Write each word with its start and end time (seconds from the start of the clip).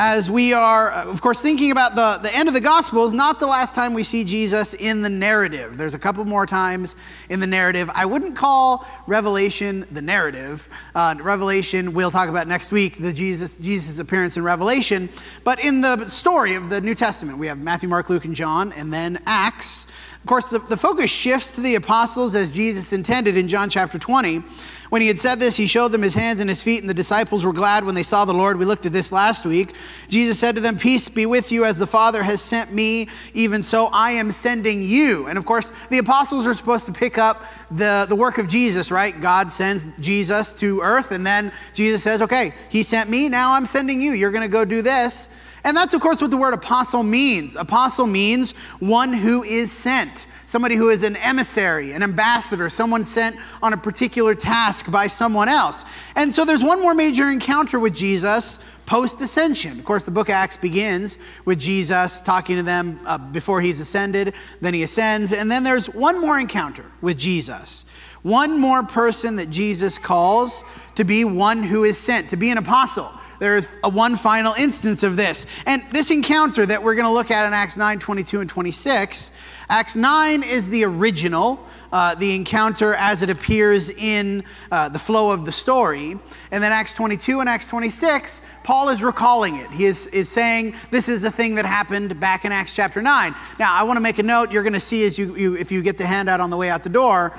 as 0.00 0.30
we 0.30 0.52
are, 0.52 0.92
uh, 0.92 1.06
of 1.06 1.20
course, 1.20 1.42
thinking 1.42 1.72
about 1.72 1.96
the, 1.96 2.20
the 2.22 2.32
end 2.32 2.46
of 2.46 2.54
the 2.54 2.60
gospel 2.60 3.04
is 3.04 3.12
not 3.12 3.40
the 3.40 3.46
last 3.48 3.74
time 3.74 3.94
we 3.94 4.04
see 4.04 4.22
Jesus 4.22 4.72
in 4.72 5.02
the 5.02 5.08
narrative. 5.08 5.76
There's 5.76 5.94
a 5.94 5.98
couple 5.98 6.24
more 6.24 6.46
times 6.46 6.94
in 7.30 7.40
the 7.40 7.48
narrative. 7.48 7.90
I 7.92 8.06
wouldn't 8.06 8.36
call 8.36 8.86
Revelation 9.08 9.88
the 9.90 10.00
narrative. 10.00 10.68
Uh, 10.94 11.16
Revelation, 11.20 11.94
we'll 11.94 12.12
talk 12.12 12.28
about 12.28 12.46
next 12.46 12.70
week, 12.70 12.98
the 12.98 13.12
Jesus, 13.12 13.56
Jesus' 13.56 13.98
appearance 13.98 14.36
in 14.36 14.44
Revelation. 14.44 15.08
But 15.42 15.64
in 15.64 15.80
the 15.80 16.06
story 16.06 16.54
of 16.54 16.70
the 16.70 16.80
New 16.80 16.94
Testament, 16.94 17.36
we 17.36 17.48
have 17.48 17.58
Matthew, 17.58 17.88
Mark, 17.88 18.08
Luke, 18.08 18.24
and 18.24 18.36
John, 18.36 18.72
and 18.74 18.92
then 18.92 19.18
Acts. 19.26 19.88
Of 20.20 20.26
course, 20.26 20.48
the, 20.48 20.60
the 20.60 20.76
focus 20.76 21.10
shifts 21.10 21.56
to 21.56 21.60
the 21.60 21.74
apostles 21.74 22.36
as 22.36 22.52
Jesus 22.52 22.92
intended 22.92 23.36
in 23.36 23.48
John 23.48 23.68
chapter 23.68 23.98
20. 23.98 24.44
When 24.90 25.02
he 25.02 25.08
had 25.08 25.18
said 25.18 25.38
this, 25.38 25.56
he 25.56 25.66
showed 25.66 25.92
them 25.92 26.02
his 26.02 26.14
hands 26.14 26.40
and 26.40 26.48
his 26.48 26.62
feet, 26.62 26.80
and 26.80 26.88
the 26.88 26.94
disciples 26.94 27.44
were 27.44 27.52
glad 27.52 27.84
when 27.84 27.94
they 27.94 28.02
saw 28.02 28.24
the 28.24 28.32
Lord. 28.32 28.58
We 28.58 28.64
looked 28.64 28.86
at 28.86 28.92
this 28.92 29.12
last 29.12 29.44
week. 29.44 29.74
Jesus 30.08 30.38
said 30.38 30.54
to 30.54 30.60
them, 30.60 30.78
Peace 30.78 31.08
be 31.08 31.26
with 31.26 31.52
you, 31.52 31.64
as 31.64 31.78
the 31.78 31.86
Father 31.86 32.22
has 32.22 32.40
sent 32.40 32.72
me, 32.72 33.08
even 33.34 33.60
so 33.62 33.86
I 33.92 34.12
am 34.12 34.30
sending 34.30 34.82
you. 34.82 35.26
And 35.26 35.36
of 35.36 35.44
course, 35.44 35.72
the 35.90 35.98
apostles 35.98 36.46
are 36.46 36.54
supposed 36.54 36.86
to 36.86 36.92
pick 36.92 37.18
up 37.18 37.44
the, 37.70 38.06
the 38.08 38.16
work 38.16 38.38
of 38.38 38.48
Jesus, 38.48 38.90
right? 38.90 39.18
God 39.20 39.52
sends 39.52 39.90
Jesus 40.00 40.54
to 40.54 40.80
earth, 40.80 41.12
and 41.12 41.26
then 41.26 41.52
Jesus 41.74 42.02
says, 42.02 42.22
Okay, 42.22 42.54
he 42.68 42.82
sent 42.82 43.10
me, 43.10 43.28
now 43.28 43.52
I'm 43.52 43.66
sending 43.66 44.00
you. 44.00 44.12
You're 44.12 44.30
going 44.30 44.42
to 44.42 44.52
go 44.52 44.64
do 44.64 44.82
this. 44.82 45.28
And 45.68 45.76
that's, 45.76 45.92
of 45.92 46.00
course, 46.00 46.22
what 46.22 46.30
the 46.30 46.36
word 46.38 46.54
apostle 46.54 47.02
means. 47.02 47.54
Apostle 47.54 48.06
means 48.06 48.52
one 48.80 49.12
who 49.12 49.42
is 49.42 49.70
sent 49.70 50.26
somebody 50.48 50.76
who 50.76 50.88
is 50.88 51.02
an 51.02 51.14
emissary, 51.16 51.92
an 51.92 52.02
ambassador, 52.02 52.70
someone 52.70 53.04
sent 53.04 53.36
on 53.62 53.74
a 53.74 53.76
particular 53.76 54.34
task 54.34 54.90
by 54.90 55.06
someone 55.06 55.46
else. 55.46 55.84
And 56.16 56.32
so 56.32 56.46
there's 56.46 56.64
one 56.64 56.80
more 56.80 56.94
major 56.94 57.30
encounter 57.30 57.78
with 57.78 57.94
Jesus 57.94 58.58
post 58.86 59.20
ascension. 59.20 59.78
Of 59.78 59.84
course, 59.84 60.06
the 60.06 60.10
book 60.10 60.30
of 60.30 60.32
Acts 60.32 60.56
begins 60.56 61.18
with 61.44 61.58
Jesus 61.58 62.22
talking 62.22 62.56
to 62.56 62.62
them 62.62 62.98
uh, 63.04 63.18
before 63.18 63.60
he's 63.60 63.78
ascended, 63.78 64.32
then 64.62 64.72
he 64.72 64.82
ascends, 64.82 65.32
and 65.32 65.50
then 65.50 65.64
there's 65.64 65.90
one 65.90 66.18
more 66.18 66.40
encounter 66.40 66.86
with 67.02 67.18
Jesus. 67.18 67.84
One 68.22 68.58
more 68.58 68.82
person 68.82 69.36
that 69.36 69.50
Jesus 69.50 69.98
calls 69.98 70.64
to 70.94 71.04
be 71.04 71.26
one 71.26 71.62
who 71.62 71.84
is 71.84 71.98
sent, 71.98 72.30
to 72.30 72.38
be 72.38 72.48
an 72.48 72.56
apostle 72.56 73.10
there's 73.38 73.68
a 73.84 73.88
one 73.88 74.16
final 74.16 74.54
instance 74.54 75.02
of 75.02 75.16
this. 75.16 75.46
And 75.66 75.82
this 75.92 76.10
encounter 76.10 76.66
that 76.66 76.82
we're 76.82 76.94
going 76.94 77.06
to 77.06 77.12
look 77.12 77.30
at 77.30 77.46
in 77.46 77.52
Acts 77.52 77.76
9 77.76 77.98
22 77.98 78.40
and 78.40 78.50
26, 78.50 79.32
Acts 79.68 79.94
9 79.94 80.42
is 80.42 80.70
the 80.70 80.84
original, 80.84 81.64
uh, 81.92 82.14
the 82.14 82.34
encounter 82.34 82.94
as 82.94 83.22
it 83.22 83.30
appears 83.30 83.90
in 83.90 84.42
uh, 84.72 84.88
the 84.88 84.98
flow 84.98 85.30
of 85.30 85.44
the 85.44 85.52
story. 85.52 86.18
And 86.50 86.64
then 86.64 86.72
Acts 86.72 86.94
22 86.94 87.40
and 87.40 87.48
Acts 87.48 87.66
26, 87.66 88.42
Paul 88.64 88.88
is 88.88 89.02
recalling 89.02 89.56
it. 89.56 89.70
He 89.70 89.84
is, 89.84 90.06
is 90.08 90.28
saying 90.28 90.74
this 90.90 91.08
is 91.08 91.24
a 91.24 91.30
thing 91.30 91.54
that 91.56 91.66
happened 91.66 92.18
back 92.18 92.44
in 92.44 92.52
Acts 92.52 92.74
chapter 92.74 93.02
9. 93.02 93.34
Now, 93.58 93.74
I 93.74 93.82
want 93.82 93.98
to 93.98 94.00
make 94.00 94.18
a 94.18 94.22
note 94.22 94.50
you're 94.50 94.62
going 94.62 94.72
to 94.72 94.80
see 94.80 95.06
as 95.06 95.18
you, 95.18 95.36
you, 95.36 95.56
if 95.56 95.70
you 95.70 95.82
get 95.82 95.98
the 95.98 96.06
handout 96.06 96.40
on 96.40 96.50
the 96.50 96.56
way 96.56 96.70
out 96.70 96.82
the 96.82 96.88
door. 96.88 97.38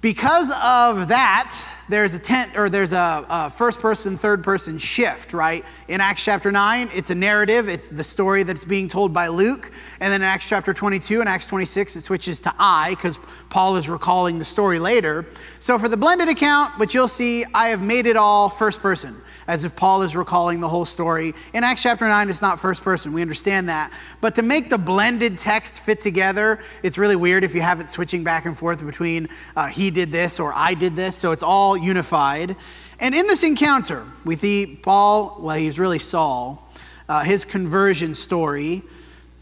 Because 0.00 0.50
of 0.62 1.08
that, 1.08 1.54
there's 1.90 2.14
a 2.14 2.18
tent 2.18 2.56
or 2.56 2.70
there's 2.70 2.92
a, 2.92 3.26
a, 3.28 3.50
first 3.50 3.80
person, 3.80 4.16
third 4.16 4.44
person 4.44 4.78
shift, 4.78 5.32
right? 5.32 5.64
In 5.88 6.00
Acts 6.00 6.24
chapter 6.24 6.52
9, 6.52 6.88
it's 6.94 7.10
a 7.10 7.14
narrative, 7.14 7.68
it's 7.68 7.90
the 7.90 8.04
story 8.04 8.44
that's 8.44 8.64
being 8.64 8.88
told 8.88 9.12
by 9.12 9.28
Luke. 9.28 9.72
And 9.98 10.12
then 10.12 10.22
in 10.22 10.26
Acts 10.26 10.48
chapter 10.48 10.72
22 10.72 11.20
and 11.20 11.28
Acts 11.28 11.46
26, 11.46 11.96
it 11.96 12.00
switches 12.02 12.40
to 12.40 12.54
I 12.58 12.90
because 12.90 13.18
Paul 13.50 13.76
is 13.76 13.88
recalling 13.88 14.38
the 14.38 14.44
story 14.44 14.78
later. 14.78 15.26
So 15.58 15.78
for 15.78 15.88
the 15.88 15.96
blended 15.96 16.28
account, 16.28 16.78
what 16.78 16.94
you'll 16.94 17.08
see, 17.08 17.44
I 17.52 17.68
have 17.68 17.82
made 17.82 18.06
it 18.06 18.16
all 18.16 18.48
first 18.48 18.80
person 18.80 19.20
as 19.50 19.64
if 19.64 19.74
Paul 19.74 20.02
is 20.02 20.14
recalling 20.14 20.60
the 20.60 20.68
whole 20.68 20.84
story. 20.84 21.34
In 21.52 21.64
Acts 21.64 21.82
chapter 21.82 22.06
9, 22.06 22.30
it's 22.30 22.40
not 22.40 22.60
first 22.60 22.84
person. 22.84 23.12
We 23.12 23.20
understand 23.20 23.68
that. 23.68 23.92
But 24.20 24.36
to 24.36 24.42
make 24.42 24.70
the 24.70 24.78
blended 24.78 25.38
text 25.38 25.80
fit 25.80 26.00
together, 26.00 26.60
it's 26.84 26.96
really 26.96 27.16
weird 27.16 27.42
if 27.42 27.52
you 27.52 27.60
have 27.60 27.80
it 27.80 27.88
switching 27.88 28.22
back 28.22 28.46
and 28.46 28.56
forth 28.56 28.86
between 28.86 29.28
uh, 29.56 29.66
he 29.66 29.90
did 29.90 30.12
this 30.12 30.38
or 30.38 30.52
I 30.54 30.74
did 30.74 30.94
this. 30.94 31.16
So 31.16 31.32
it's 31.32 31.42
all 31.42 31.76
unified. 31.76 32.54
And 33.00 33.12
in 33.12 33.26
this 33.26 33.42
encounter, 33.42 34.06
we 34.24 34.36
see 34.36 34.78
Paul, 34.80 35.38
well, 35.40 35.56
he's 35.56 35.80
really 35.80 35.98
Saul, 35.98 36.64
uh, 37.08 37.24
his 37.24 37.44
conversion 37.44 38.14
story 38.14 38.84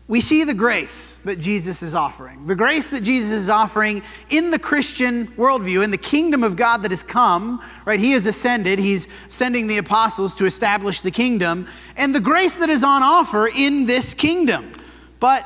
we 0.09 0.23
see 0.23 0.43
the 0.45 0.55
grace 0.55 1.17
that 1.27 1.39
Jesus 1.39 1.83
is 1.83 1.95
offering. 1.95 2.47
The 2.47 2.57
grace 2.57 2.89
that 2.91 3.03
Jesus 3.03 3.31
is 3.31 3.51
offering 3.51 4.03
in 4.31 4.51
the 4.51 4.59
Christian 4.59 5.27
worldview, 5.29 5.85
in 5.85 5.91
the 5.91 5.99
kingdom 5.99 6.43
of 6.43 6.57
God 6.57 6.79
that 6.79 6.91
has 6.91 7.03
come, 7.03 7.63
right? 7.85 8.01
He 8.01 8.13
has 8.13 8.27
ascended, 8.27 8.79
he's 8.79 9.07
sending 9.29 9.67
the 9.67 9.77
apostles 9.77 10.35
to 10.37 10.47
establish 10.47 11.03
the 11.03 11.11
kingdom, 11.11 11.69
and 11.99 12.15
the 12.15 12.21
grace 12.21 12.57
that 12.57 12.71
is 12.71 12.83
on 12.83 13.03
offer 13.03 13.51
in 13.55 13.85
this 13.85 14.15
kingdom. 14.15 14.73
But 15.21 15.45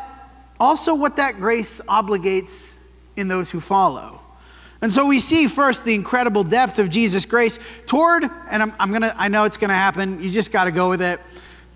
also 0.60 0.94
what 0.94 1.16
that 1.16 1.36
grace 1.36 1.80
obligates 1.88 2.78
in 3.16 3.26
those 3.26 3.50
who 3.50 3.58
follow. 3.58 4.20
And 4.80 4.92
so 4.92 5.06
we 5.06 5.18
see 5.18 5.48
first 5.48 5.84
the 5.84 5.94
incredible 5.96 6.44
depth 6.44 6.78
of 6.78 6.88
Jesus' 6.88 7.26
grace 7.26 7.58
toward, 7.86 8.24
and 8.48 8.62
I'm, 8.62 8.72
I'm 8.78 8.92
gonna, 8.92 9.12
I 9.16 9.26
know 9.26 9.42
it's 9.42 9.56
gonna 9.56 9.74
happen, 9.74 10.22
you 10.22 10.30
just 10.30 10.52
gotta 10.52 10.70
go 10.70 10.88
with 10.88 11.02
it 11.02 11.20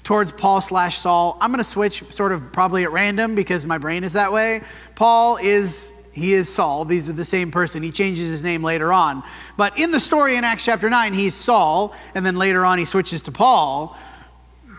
towards 0.07 0.31
Paul 0.31 0.61
slash 0.61 0.99
Saul. 0.99 1.37
I'm 1.41 1.51
going 1.51 1.59
to 1.59 1.65
switch 1.65 2.05
sort 2.11 2.31
of 2.31 2.53
probably 2.53 2.85
at 2.85 2.93
random 2.93 3.35
because 3.35 3.67
my 3.67 3.77
brain 3.77 4.05
is 4.05 4.13
that 4.13 4.31
way. 4.31 4.63
Paul 4.95 5.37
is 5.43 5.93
he 6.13 6.33
is 6.33 6.49
Saul. 6.49 6.85
These 6.85 7.09
are 7.09 7.13
the 7.13 7.25
same 7.25 7.51
person. 7.51 7.83
He 7.83 7.91
changes 7.91 8.31
his 8.31 8.45
name 8.45 8.63
later 8.63 8.93
on. 8.93 9.25
But 9.57 9.77
in 9.81 9.91
the 9.91 9.99
story 9.99 10.37
in 10.37 10.45
Acts 10.45 10.65
chapter 10.65 10.89
9, 10.89 11.13
he's 11.13 11.35
Saul, 11.35 11.93
and 12.15 12.25
then 12.25 12.37
later 12.37 12.65
on 12.65 12.79
he 12.79 12.85
switches 12.85 13.23
to 13.23 13.33
Paul. 13.33 13.99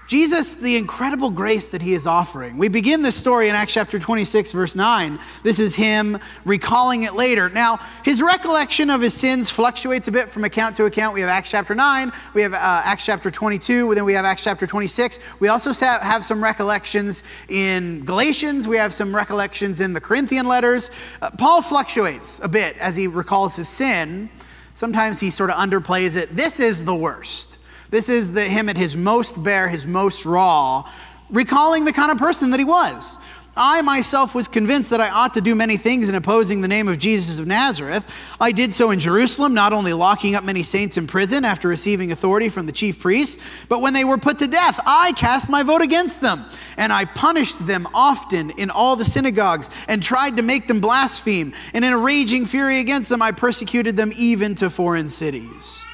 Jesus, 0.07 0.55
the 0.55 0.77
incredible 0.77 1.29
grace 1.29 1.67
that 1.69 1.81
he 1.81 1.93
is 1.93 2.07
offering. 2.07 2.57
We 2.57 2.69
begin 2.69 3.01
this 3.01 3.17
story 3.17 3.49
in 3.49 3.55
Acts 3.55 3.73
chapter 3.73 3.99
26, 3.99 4.53
verse 4.53 4.73
9. 4.73 5.19
This 5.43 5.59
is 5.59 5.75
him 5.75 6.17
recalling 6.45 7.03
it 7.03 7.13
later. 7.13 7.49
Now, 7.49 7.81
his 8.05 8.21
recollection 8.21 8.89
of 8.89 9.01
his 9.01 9.13
sins 9.13 9.49
fluctuates 9.49 10.07
a 10.07 10.11
bit 10.13 10.29
from 10.29 10.45
account 10.45 10.77
to 10.77 10.85
account. 10.85 11.13
We 11.13 11.19
have 11.19 11.29
Acts 11.29 11.51
chapter 11.51 11.75
9, 11.75 12.13
we 12.33 12.41
have 12.41 12.53
uh, 12.53 12.57
Acts 12.85 13.05
chapter 13.05 13.29
22, 13.29 13.95
then 13.95 14.05
we 14.05 14.13
have 14.13 14.23
Acts 14.23 14.45
chapter 14.45 14.65
26. 14.65 15.19
We 15.41 15.49
also 15.49 15.73
have 15.73 16.23
some 16.23 16.41
recollections 16.41 17.23
in 17.49 18.05
Galatians, 18.05 18.65
we 18.65 18.77
have 18.77 18.93
some 18.93 19.13
recollections 19.13 19.81
in 19.81 19.91
the 19.91 20.01
Corinthian 20.01 20.47
letters. 20.47 20.89
Uh, 21.21 21.31
Paul 21.31 21.61
fluctuates 21.61 22.39
a 22.39 22.47
bit 22.47 22.77
as 22.77 22.95
he 22.95 23.07
recalls 23.07 23.57
his 23.57 23.67
sin. 23.67 24.29
Sometimes 24.73 25.19
he 25.19 25.31
sort 25.31 25.49
of 25.49 25.57
underplays 25.57 26.15
it. 26.15 26.33
This 26.33 26.61
is 26.61 26.85
the 26.85 26.95
worst. 26.95 27.56
This 27.89 28.09
is 28.09 28.33
the, 28.33 28.43
him 28.43 28.69
at 28.69 28.77
his 28.77 28.95
most 28.95 29.41
bare, 29.41 29.69
his 29.69 29.87
most 29.87 30.25
raw, 30.25 30.89
recalling 31.29 31.85
the 31.85 31.93
kind 31.93 32.11
of 32.11 32.17
person 32.17 32.51
that 32.51 32.59
he 32.59 32.65
was. 32.65 33.17
I 33.57 33.81
myself 33.81 34.35
was 34.35 34.47
convinced 34.47 34.91
that 34.91 35.01
I 35.01 35.09
ought 35.09 35.33
to 35.33 35.41
do 35.41 35.55
many 35.55 35.77
things 35.77 36.09
in 36.09 36.15
opposing 36.15 36.61
the 36.61 36.67
name 36.67 36.87
of 36.87 36.99
Jesus 36.99 37.39
of 37.39 37.47
Nazareth. 37.47 38.07
I 38.39 38.51
did 38.51 38.71
so 38.71 38.91
in 38.91 38.99
Jerusalem, 38.99 39.53
not 39.53 39.73
only 39.73 39.93
locking 39.93 40.35
up 40.35 40.43
many 40.43 40.63
saints 40.63 40.97
in 40.97 41.07
prison 41.07 41.43
after 41.43 41.67
receiving 41.67 42.11
authority 42.11 42.49
from 42.49 42.67
the 42.67 42.71
chief 42.71 42.99
priests, 42.99 43.43
but 43.67 43.81
when 43.81 43.93
they 43.93 44.03
were 44.03 44.17
put 44.17 44.39
to 44.39 44.47
death, 44.47 44.79
I 44.85 45.13
cast 45.13 45.49
my 45.49 45.63
vote 45.63 45.81
against 45.81 46.21
them. 46.21 46.45
And 46.77 46.93
I 46.93 47.05
punished 47.05 47.65
them 47.65 47.87
often 47.93 48.51
in 48.51 48.69
all 48.69 48.95
the 48.95 49.05
synagogues 49.05 49.69
and 49.87 50.03
tried 50.03 50.37
to 50.37 50.43
make 50.43 50.67
them 50.67 50.79
blaspheme. 50.79 51.53
And 51.73 51.83
in 51.83 51.93
a 51.93 51.97
raging 51.97 52.45
fury 52.45 52.79
against 52.79 53.09
them, 53.09 53.21
I 53.21 53.31
persecuted 53.31 53.97
them 53.97 54.11
even 54.15 54.55
to 54.55 54.69
foreign 54.69 55.09
cities. 55.09 55.86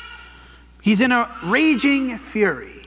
He's 0.83 0.99
in 0.99 1.13
a 1.13 1.33
raging 1.45 2.17
fury. 2.17 2.81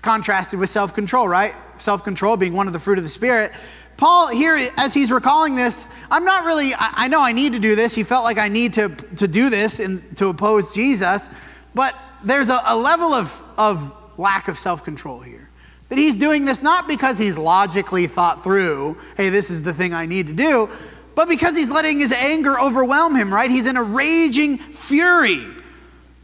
Contrasted 0.00 0.58
with 0.58 0.70
self 0.70 0.94
control, 0.94 1.28
right? 1.28 1.54
Self 1.76 2.02
control 2.02 2.38
being 2.38 2.54
one 2.54 2.66
of 2.66 2.72
the 2.72 2.80
fruit 2.80 2.96
of 2.96 3.04
the 3.04 3.10
Spirit. 3.10 3.52
Paul, 3.98 4.28
here, 4.28 4.58
as 4.78 4.94
he's 4.94 5.12
recalling 5.12 5.54
this, 5.54 5.86
I'm 6.10 6.24
not 6.24 6.46
really, 6.46 6.72
I, 6.72 7.04
I 7.04 7.08
know 7.08 7.20
I 7.20 7.32
need 7.32 7.52
to 7.52 7.58
do 7.58 7.76
this. 7.76 7.94
He 7.94 8.02
felt 8.02 8.24
like 8.24 8.38
I 8.38 8.48
need 8.48 8.72
to, 8.74 8.88
to 9.18 9.28
do 9.28 9.50
this 9.50 9.78
and 9.78 10.16
to 10.16 10.28
oppose 10.28 10.74
Jesus, 10.74 11.28
but 11.74 11.94
there's 12.24 12.48
a, 12.48 12.58
a 12.64 12.78
level 12.78 13.12
of, 13.12 13.42
of 13.58 13.94
lack 14.16 14.48
of 14.48 14.58
self 14.58 14.82
control 14.82 15.20
here. 15.20 15.50
That 15.90 15.98
he's 15.98 16.16
doing 16.16 16.46
this 16.46 16.62
not 16.62 16.88
because 16.88 17.18
he's 17.18 17.36
logically 17.36 18.06
thought 18.06 18.42
through, 18.42 18.96
hey, 19.18 19.28
this 19.28 19.50
is 19.50 19.62
the 19.62 19.74
thing 19.74 19.92
I 19.92 20.06
need 20.06 20.28
to 20.28 20.32
do, 20.32 20.70
but 21.14 21.28
because 21.28 21.54
he's 21.54 21.70
letting 21.70 22.00
his 22.00 22.12
anger 22.12 22.58
overwhelm 22.58 23.16
him, 23.16 23.30
right? 23.34 23.50
He's 23.50 23.66
in 23.66 23.76
a 23.76 23.82
raging 23.82 24.56
fury. 24.56 25.59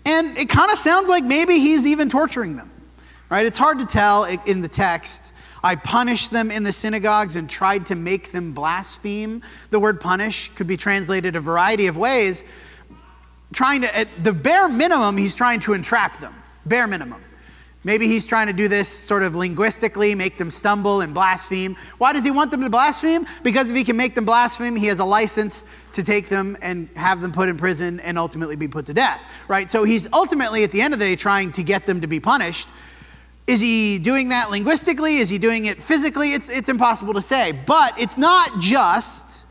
And 0.06 0.38
it 0.38 0.49
kind 0.49 0.70
of 0.70 0.79
sounds 0.79 1.08
like 1.08 1.25
maybe 1.25 1.58
he's 1.58 1.85
even 1.85 2.08
torturing 2.08 2.56
them, 2.56 2.70
right? 3.29 3.44
It's 3.44 3.58
hard 3.58 3.81
to 3.81 3.87
tell 3.87 4.25
in 4.25 4.62
the 4.62 4.69
text. 4.69 5.32
I 5.64 5.75
punished 5.75 6.31
them 6.31 6.53
in 6.53 6.62
the 6.62 6.73
synagogues 6.73 7.35
and 7.35 7.50
tried 7.50 7.87
to 7.87 7.97
make 7.97 8.31
them 8.31 8.53
blaspheme. 8.53 9.43
The 9.70 9.81
word 9.81 10.00
punish 10.00 10.50
could 10.55 10.69
be 10.69 10.76
translated 10.76 11.35
a 11.35 11.41
variety 11.41 11.88
of 11.88 11.97
ways. 11.97 12.44
Trying 13.53 13.81
to, 13.81 13.97
at 13.97 14.06
the 14.23 14.32
bare 14.32 14.69
minimum, 14.69 15.17
he's 15.17 15.35
trying 15.35 15.58
to 15.61 15.73
entrap 15.73 16.20
them. 16.20 16.35
Bare 16.67 16.87
minimum. 16.87 17.20
Maybe 17.87 18.09
he's 18.09 18.27
trying 18.27 18.49
to 18.49 18.53
do 18.53 18.67
this 18.67 18.88
sort 18.88 19.23
of 19.23 19.37
linguistically, 19.37 20.17
make 20.17 20.38
them 20.38 20.50
stumble 20.50 21.03
and 21.03 21.15
blaspheme. 21.15 21.77
Why 21.99 22.12
does 22.12 22.25
he 22.25 22.33
want 22.33 22.50
them 22.50 22.62
to 22.62 22.69
blaspheme? 22.69 23.29
Because 23.44 23.71
if 23.71 23.77
he 23.77 23.85
can 23.85 23.97
make 23.97 24.17
them 24.17 24.25
blaspheme, 24.25 24.75
he 24.75 24.87
has 24.87 24.99
a 24.99 25.05
license 25.05 25.65
to 25.93 26.03
take 26.03 26.29
them 26.29 26.59
and 26.61 26.88
have 26.97 27.21
them 27.21 27.31
put 27.31 27.49
in 27.49 27.56
prison 27.56 28.00
and 28.00 28.19
ultimately 28.19 28.56
be 28.56 28.67
put 28.67 28.87
to 28.87 28.93
death, 28.93 29.23
right? 29.47 29.71
So 29.71 29.85
he's 29.85 30.12
ultimately, 30.12 30.65
at 30.65 30.73
the 30.73 30.81
end 30.81 30.94
of 30.94 30.99
the 30.99 31.06
day, 31.06 31.15
trying 31.15 31.53
to 31.53 31.62
get 31.62 31.87
them 31.87 32.00
to 32.00 32.09
be 32.09 32.19
punished. 32.19 32.69
Is 33.47 33.61
he 33.61 34.00
doing 34.00 34.31
that 34.31 34.50
linguistically? 34.50 35.19
Is 35.19 35.29
he 35.29 35.39
doing 35.39 35.67
it 35.67 35.81
physically? 35.81 36.32
It's, 36.32 36.49
it's 36.49 36.69
impossible 36.69 37.15
to 37.15 37.23
say. 37.23 37.53
But 37.53 37.97
it's 38.00 38.19
not 38.19 38.59
just 38.59 39.44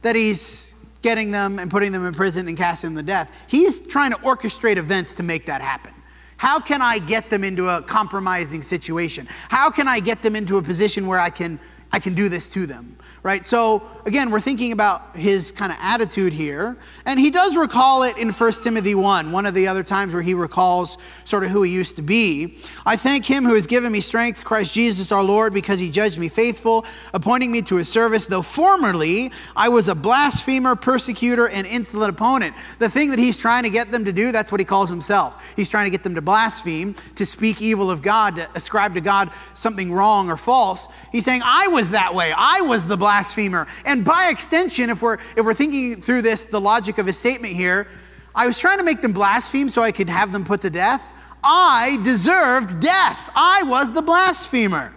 that 0.00 0.16
he's 0.16 0.74
getting 1.02 1.30
them 1.30 1.58
and 1.58 1.70
putting 1.70 1.92
them 1.92 2.06
in 2.06 2.14
prison 2.14 2.48
and 2.48 2.56
casting 2.56 2.94
them 2.94 3.04
to 3.04 3.06
death. 3.06 3.30
He's 3.46 3.82
trying 3.82 4.12
to 4.12 4.16
orchestrate 4.20 4.78
events 4.78 5.16
to 5.16 5.22
make 5.22 5.44
that 5.44 5.60
happen. 5.60 5.92
How 6.36 6.60
can 6.60 6.82
I 6.82 6.98
get 6.98 7.30
them 7.30 7.44
into 7.44 7.68
a 7.68 7.82
compromising 7.82 8.62
situation? 8.62 9.26
How 9.48 9.70
can 9.70 9.88
I 9.88 10.00
get 10.00 10.22
them 10.22 10.36
into 10.36 10.58
a 10.58 10.62
position 10.62 11.06
where 11.06 11.18
I 11.18 11.30
can, 11.30 11.58
I 11.92 11.98
can 11.98 12.14
do 12.14 12.28
this 12.28 12.48
to 12.50 12.66
them? 12.66 12.96
right? 13.26 13.44
So 13.44 13.82
again, 14.04 14.30
we're 14.30 14.38
thinking 14.38 14.70
about 14.70 15.16
his 15.16 15.50
kind 15.50 15.72
of 15.72 15.78
attitude 15.80 16.32
here. 16.32 16.76
And 17.06 17.18
he 17.18 17.30
does 17.30 17.56
recall 17.56 18.04
it 18.04 18.16
in 18.18 18.30
1 18.30 18.52
Timothy 18.62 18.94
1, 18.94 19.32
one 19.32 19.46
of 19.46 19.54
the 19.54 19.66
other 19.66 19.82
times 19.82 20.14
where 20.14 20.22
he 20.22 20.32
recalls 20.32 20.96
sort 21.24 21.42
of 21.42 21.50
who 21.50 21.62
he 21.62 21.72
used 21.72 21.96
to 21.96 22.02
be. 22.02 22.58
I 22.86 22.94
thank 22.94 23.24
him 23.24 23.44
who 23.44 23.54
has 23.54 23.66
given 23.66 23.90
me 23.90 23.98
strength, 24.00 24.44
Christ 24.44 24.72
Jesus 24.72 25.10
our 25.10 25.24
Lord, 25.24 25.52
because 25.52 25.80
he 25.80 25.90
judged 25.90 26.20
me 26.20 26.28
faithful, 26.28 26.86
appointing 27.12 27.50
me 27.50 27.62
to 27.62 27.74
his 27.74 27.88
service, 27.88 28.26
though 28.26 28.42
formerly 28.42 29.32
I 29.56 29.70
was 29.70 29.88
a 29.88 29.96
blasphemer, 29.96 30.76
persecutor, 30.76 31.48
and 31.48 31.66
insolent 31.66 32.12
opponent. 32.12 32.54
The 32.78 32.88
thing 32.88 33.10
that 33.10 33.18
he's 33.18 33.38
trying 33.38 33.64
to 33.64 33.70
get 33.70 33.90
them 33.90 34.04
to 34.04 34.12
do, 34.12 34.30
that's 34.30 34.52
what 34.52 34.60
he 34.60 34.64
calls 34.64 34.88
himself. 34.88 35.52
He's 35.56 35.68
trying 35.68 35.86
to 35.86 35.90
get 35.90 36.04
them 36.04 36.14
to 36.14 36.22
blaspheme, 36.22 36.94
to 37.16 37.26
speak 37.26 37.60
evil 37.60 37.90
of 37.90 38.02
God, 38.02 38.36
to 38.36 38.48
ascribe 38.54 38.94
to 38.94 39.00
God 39.00 39.32
something 39.54 39.92
wrong 39.92 40.30
or 40.30 40.36
false. 40.36 40.86
He's 41.10 41.24
saying, 41.24 41.42
I 41.44 41.66
was 41.76 41.90
that 41.90 42.14
way. 42.14 42.32
I 42.34 42.62
was 42.62 42.88
the 42.88 42.96
blasphemer. 42.96 43.66
And 43.84 44.02
by 44.02 44.30
extension, 44.30 44.88
if 44.88 45.02
we're, 45.02 45.18
if 45.36 45.44
we're 45.44 45.52
thinking 45.52 46.00
through 46.00 46.22
this, 46.22 46.46
the 46.46 46.60
logic 46.60 46.96
of 46.96 47.04
his 47.04 47.18
statement 47.18 47.52
here, 47.52 47.86
I 48.34 48.46
was 48.46 48.58
trying 48.58 48.78
to 48.78 48.84
make 48.84 49.02
them 49.02 49.12
blaspheme 49.12 49.68
so 49.68 49.82
I 49.82 49.92
could 49.92 50.08
have 50.08 50.32
them 50.32 50.42
put 50.42 50.62
to 50.62 50.70
death. 50.70 51.12
I 51.44 51.98
deserved 52.02 52.80
death. 52.80 53.30
I 53.36 53.62
was 53.64 53.92
the 53.92 54.00
blasphemer. 54.00 54.94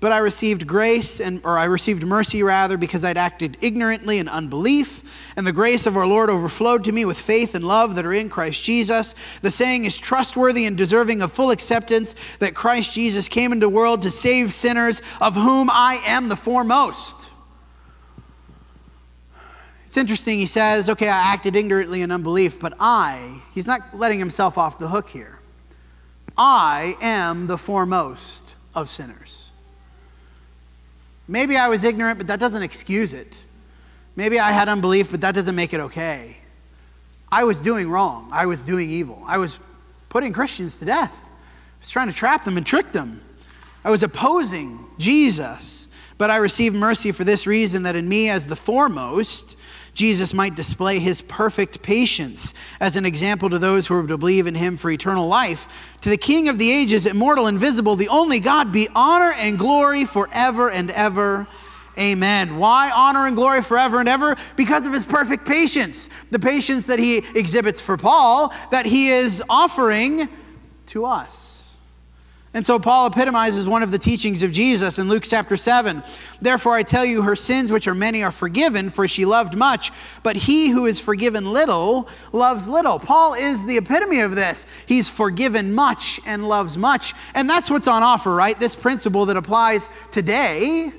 But 0.00 0.12
I 0.12 0.18
received 0.18 0.66
grace 0.66 1.20
and 1.20 1.42
or 1.44 1.58
I 1.58 1.64
received 1.64 2.06
mercy 2.06 2.42
rather 2.42 2.78
because 2.78 3.04
I'd 3.04 3.18
acted 3.18 3.58
ignorantly 3.60 4.16
in 4.16 4.28
unbelief 4.28 5.32
and 5.36 5.46
the 5.46 5.52
grace 5.52 5.86
of 5.86 5.94
our 5.96 6.06
Lord 6.06 6.30
overflowed 6.30 6.84
to 6.84 6.92
me 6.92 7.04
with 7.04 7.18
faith 7.18 7.54
and 7.54 7.62
love 7.62 7.94
that 7.94 8.06
are 8.06 8.12
in 8.12 8.30
Christ 8.30 8.62
Jesus. 8.62 9.14
The 9.42 9.50
saying 9.50 9.84
is 9.84 9.98
trustworthy 9.98 10.64
and 10.64 10.76
deserving 10.76 11.20
of 11.20 11.32
full 11.32 11.50
acceptance 11.50 12.14
that 12.38 12.54
Christ 12.54 12.94
Jesus 12.94 13.28
came 13.28 13.52
into 13.52 13.66
the 13.66 13.68
world 13.68 14.00
to 14.02 14.10
save 14.10 14.54
sinners 14.54 15.02
of 15.20 15.34
whom 15.34 15.68
I 15.70 16.00
am 16.06 16.28
the 16.28 16.36
foremost. 16.36 17.30
It's 19.86 19.96
interesting, 19.96 20.38
he 20.38 20.46
says, 20.46 20.88
okay, 20.88 21.08
I 21.08 21.32
acted 21.32 21.56
ignorantly 21.56 22.00
in 22.00 22.12
unbelief, 22.12 22.60
but 22.60 22.74
I, 22.78 23.42
he's 23.52 23.66
not 23.66 23.92
letting 23.92 24.20
himself 24.20 24.56
off 24.56 24.78
the 24.78 24.88
hook 24.88 25.08
here. 25.08 25.40
I 26.38 26.94
am 27.00 27.48
the 27.48 27.58
foremost 27.58 28.56
of 28.72 28.88
sinners. 28.88 29.39
Maybe 31.30 31.56
I 31.56 31.68
was 31.68 31.84
ignorant, 31.84 32.18
but 32.18 32.26
that 32.26 32.40
doesn't 32.40 32.64
excuse 32.64 33.14
it. 33.14 33.38
Maybe 34.16 34.40
I 34.40 34.50
had 34.50 34.68
unbelief, 34.68 35.12
but 35.12 35.20
that 35.20 35.32
doesn't 35.32 35.54
make 35.54 35.72
it 35.72 35.78
okay. 35.78 36.38
I 37.30 37.44
was 37.44 37.60
doing 37.60 37.88
wrong. 37.88 38.28
I 38.32 38.46
was 38.46 38.64
doing 38.64 38.90
evil. 38.90 39.22
I 39.24 39.38
was 39.38 39.60
putting 40.08 40.32
Christians 40.32 40.80
to 40.80 40.84
death. 40.84 41.14
I 41.14 41.78
was 41.78 41.88
trying 41.88 42.08
to 42.08 42.12
trap 42.12 42.44
them 42.44 42.56
and 42.56 42.66
trick 42.66 42.90
them. 42.90 43.22
I 43.84 43.90
was 43.90 44.02
opposing 44.02 44.84
Jesus. 44.98 45.86
But 46.18 46.30
I 46.30 46.36
received 46.38 46.74
mercy 46.74 47.12
for 47.12 47.22
this 47.22 47.46
reason 47.46 47.84
that 47.84 47.94
in 47.94 48.08
me, 48.08 48.28
as 48.28 48.48
the 48.48 48.56
foremost, 48.56 49.56
Jesus 49.94 50.32
might 50.32 50.54
display 50.54 50.98
his 50.98 51.22
perfect 51.22 51.82
patience 51.82 52.54
as 52.80 52.96
an 52.96 53.04
example 53.04 53.50
to 53.50 53.58
those 53.58 53.86
who 53.86 53.94
are 53.94 54.06
to 54.06 54.16
believe 54.16 54.46
in 54.46 54.54
him 54.54 54.76
for 54.76 54.90
eternal 54.90 55.26
life. 55.26 55.96
To 56.02 56.08
the 56.08 56.16
King 56.16 56.48
of 56.48 56.58
the 56.58 56.70
ages, 56.70 57.06
immortal, 57.06 57.46
invisible, 57.46 57.96
the 57.96 58.08
only 58.08 58.40
God, 58.40 58.72
be 58.72 58.88
honor 58.94 59.32
and 59.36 59.58
glory 59.58 60.04
forever 60.04 60.70
and 60.70 60.90
ever. 60.90 61.46
Amen. 61.98 62.56
Why 62.56 62.90
honor 62.90 63.26
and 63.26 63.36
glory 63.36 63.62
forever 63.62 64.00
and 64.00 64.08
ever? 64.08 64.36
Because 64.56 64.86
of 64.86 64.92
his 64.92 65.04
perfect 65.04 65.46
patience. 65.46 66.08
The 66.30 66.38
patience 66.38 66.86
that 66.86 66.98
he 66.98 67.18
exhibits 67.34 67.80
for 67.80 67.96
Paul, 67.96 68.54
that 68.70 68.86
he 68.86 69.10
is 69.10 69.42
offering 69.50 70.28
to 70.86 71.04
us. 71.04 71.49
And 72.52 72.66
so 72.66 72.80
Paul 72.80 73.06
epitomizes 73.06 73.68
one 73.68 73.84
of 73.84 73.92
the 73.92 73.98
teachings 73.98 74.42
of 74.42 74.50
Jesus 74.50 74.98
in 74.98 75.08
Luke 75.08 75.22
chapter 75.24 75.56
7. 75.56 76.02
Therefore, 76.42 76.74
I 76.74 76.82
tell 76.82 77.04
you, 77.04 77.22
her 77.22 77.36
sins, 77.36 77.70
which 77.70 77.86
are 77.86 77.94
many, 77.94 78.24
are 78.24 78.32
forgiven, 78.32 78.90
for 78.90 79.06
she 79.06 79.24
loved 79.24 79.56
much. 79.56 79.92
But 80.24 80.34
he 80.34 80.70
who 80.70 80.86
is 80.86 80.98
forgiven 80.98 81.52
little 81.52 82.08
loves 82.32 82.66
little. 82.66 82.98
Paul 82.98 83.34
is 83.34 83.66
the 83.66 83.76
epitome 83.76 84.18
of 84.18 84.34
this. 84.34 84.66
He's 84.86 85.08
forgiven 85.08 85.72
much 85.72 86.18
and 86.26 86.48
loves 86.48 86.76
much. 86.76 87.14
And 87.34 87.48
that's 87.48 87.70
what's 87.70 87.86
on 87.86 88.02
offer, 88.02 88.34
right? 88.34 88.58
This 88.58 88.74
principle 88.74 89.26
that 89.26 89.36
applies 89.36 89.88
today. 90.10 90.92